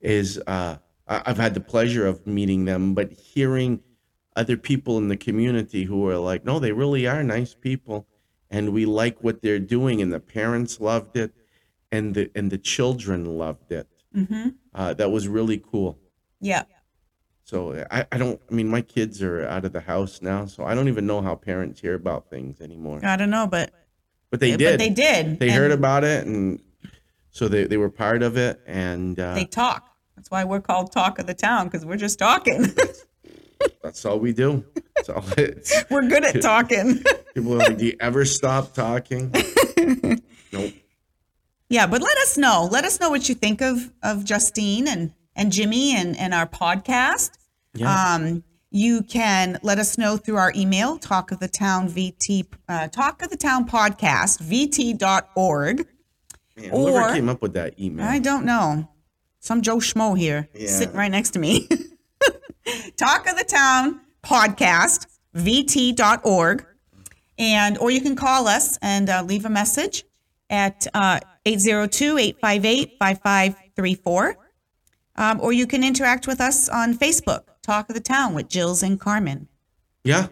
[0.00, 0.78] Is uh,
[1.26, 3.80] I've had the pleasure of meeting them, but hearing
[4.36, 8.06] other people in the community who are like, no, they really are nice people,
[8.50, 11.32] and we like what they're doing, and the parents loved it,
[11.90, 13.88] and the and the children loved it.
[14.14, 15.98] hmm Uh, that was really cool.
[16.40, 16.64] Yeah.
[17.44, 18.40] So I, I don't.
[18.50, 21.20] I mean, my kids are out of the house now, so I don't even know
[21.20, 23.00] how parents hear about things anymore.
[23.02, 23.72] I don't know, but
[24.30, 24.80] But they but did.
[24.80, 25.38] they did.
[25.40, 26.60] they heard about it and
[27.30, 29.88] so they, they were part of it and uh, They talk.
[30.22, 32.66] That's why we're called Talk of the Town because we're just talking.
[33.82, 34.64] that's all we do
[34.94, 37.02] that's all it's, we're good at talking.
[37.34, 39.34] people are like do you ever stop talking
[40.52, 40.72] nope
[41.68, 42.68] Yeah, but let us know.
[42.70, 46.46] Let us know what you think of of Justine and and Jimmy and and our
[46.46, 47.32] podcast.
[47.74, 52.46] yeah Um, you can let us know through our email, talk of the town VT,
[52.68, 55.88] uh, talk of the town podcast, vt.org.
[56.56, 58.88] Man, whoever or- came up with that email I don't know.
[59.42, 60.68] Some Joe Schmo here Yeah.
[60.68, 61.66] sitting right next to me.
[62.96, 66.64] talk of the town podcast, vt.org.
[67.38, 70.04] And, or you can call us and uh, leave a message
[70.48, 74.34] at uh, 802-858-5534.
[75.16, 78.82] Um, or you can interact with us on Facebook, Talk of the Town with Gilles
[78.84, 79.48] and Carmen.
[80.04, 80.28] yeah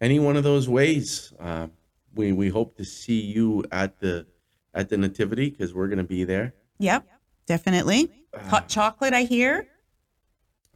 [0.00, 1.66] any one of those ways uh,
[2.14, 4.26] we we hope to see you at the
[4.74, 7.06] at the nativity because we're going to be there Yep,
[7.46, 8.10] definitely.
[8.48, 9.68] Hot chocolate, I hear.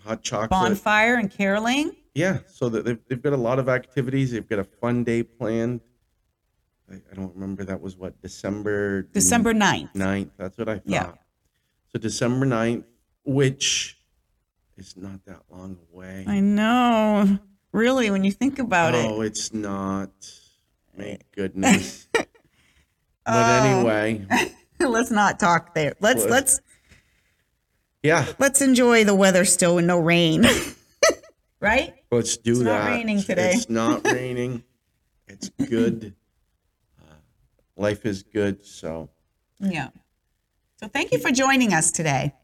[0.00, 1.92] hot chocolate Bonfire and caroling.
[2.14, 5.22] yeah so that they've, they've got a lot of activities they've got a fun day
[5.22, 5.80] planned
[6.90, 9.92] I, I don't remember that was what december December 9th.
[9.94, 10.30] 9th.
[10.38, 10.82] That's what I thought.
[10.86, 11.12] Yeah.
[11.92, 12.84] So December 9th,
[13.24, 13.98] which
[14.76, 16.24] is not that long away.
[16.26, 17.38] I know.
[17.72, 19.04] Really, when you think about oh, it.
[19.06, 20.10] Oh, it's not.
[20.96, 21.22] Thank eh.
[21.34, 22.08] goodness.
[22.14, 22.28] but
[23.26, 23.64] Oh.
[23.64, 24.26] anyway,
[24.88, 25.94] let's not talk there.
[26.00, 26.60] Let's let's
[28.02, 30.44] yeah, let's enjoy the weather still and no rain.
[31.60, 31.94] right?
[32.10, 32.64] let's do It's that.
[32.64, 33.52] not raining today.
[33.54, 34.62] It's not raining.
[35.26, 36.14] It's good.
[37.00, 37.14] Uh,
[37.76, 38.64] life is good.
[38.66, 39.08] So,
[39.60, 39.88] Yeah.
[40.80, 42.34] So thank you for joining us today.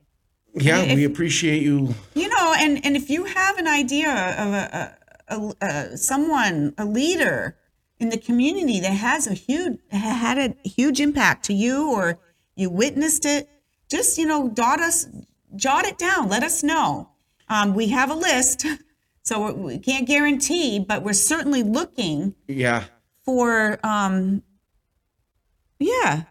[0.55, 1.95] yeah, If- we appreciate you.
[2.15, 4.97] You know, and and if you have an idea of a,
[5.29, 7.57] a, a, a someone, a leader
[8.01, 12.19] in the community that has a huge had a huge impact to you, or
[12.57, 13.49] you witnessed it,
[13.91, 15.07] just you know, dot us,
[15.57, 16.29] jot it down.
[16.29, 17.11] Let us know.
[17.49, 18.67] Um, we have a list,
[19.23, 22.85] so we can't guarantee, but we're certainly looking Yeah.
[23.25, 24.43] for, um,
[25.79, 26.25] yeah,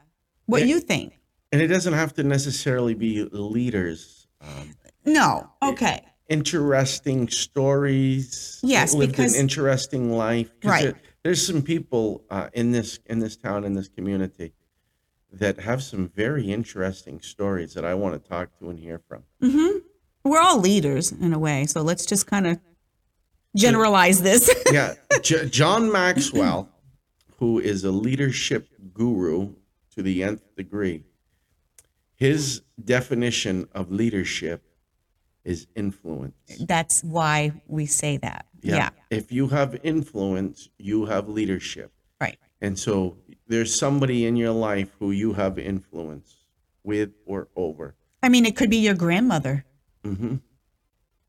[0.46, 0.68] what Yeah.
[0.68, 1.20] you think.
[1.52, 4.28] And it doesn't have to necessarily be leaders.
[4.42, 4.74] Um,
[5.06, 6.02] No, okay.
[6.30, 8.60] interesting stories.
[8.64, 10.84] Yes, lived because- an interesting life Right.
[10.84, 14.54] there- there's some people uh, in this in this town in this community
[15.32, 19.24] that have some very interesting stories that I want to talk to and hear from.
[19.42, 19.78] hmm
[20.24, 22.60] We're all leaders in a way, so let's just kind of
[23.56, 24.50] generalize this.
[24.72, 26.70] Yeah, J- John Maxwell,
[27.38, 29.54] who is a leadership guru
[29.96, 31.04] to the nth degree,
[32.16, 34.64] his definition of leadership
[35.46, 36.36] is influence.
[36.62, 38.46] That's why we say that.
[38.62, 38.90] Yeah.
[39.10, 41.92] If you have influence, you have leadership.
[42.22, 42.38] Right.
[42.62, 43.18] And so
[43.48, 46.38] there's somebody in your life who you have influence
[46.84, 47.96] with or over.
[48.22, 49.66] I mean, it could be your grandmother.
[50.06, 50.36] Mm-hmm.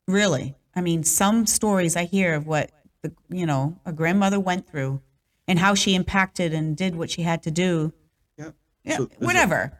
[0.06, 0.54] Really.
[0.76, 2.70] I mean, some stories I hear of what
[3.02, 5.00] the you know a grandmother went through,
[5.46, 7.92] and how she impacted and did what she had to do.
[8.36, 8.50] Yeah.
[8.84, 9.78] Yeah, So whatever.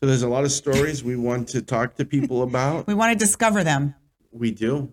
[0.00, 2.86] So there's a lot of stories we want to talk to people about.
[2.86, 3.94] We want to discover them.
[4.30, 4.92] We do.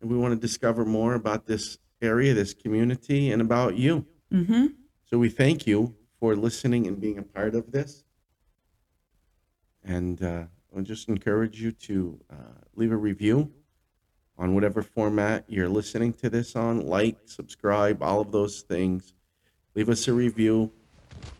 [0.00, 4.06] And we want to discover more about this area, this community, and about you.
[4.30, 4.66] hmm
[5.04, 8.04] So we thank you for listening and being a part of this.
[9.82, 10.44] And uh,
[10.74, 12.36] I'll just encourage you to uh,
[12.74, 13.52] leave a review
[14.38, 16.80] on whatever format you're listening to this on.
[16.86, 19.12] Like, subscribe, all of those things.
[19.74, 20.72] Leave us a review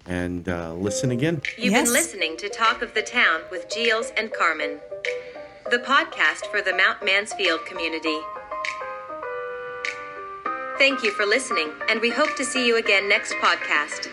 [0.07, 1.43] and uh, listen again.
[1.57, 1.85] You've Yes.
[1.89, 4.81] been listening to Talk of the Town with Gilles and Carmen,
[5.71, 8.19] the podcast for the Mount Mansfield community.
[10.79, 14.09] Thank you for listening, and we hope to see you again next podcast.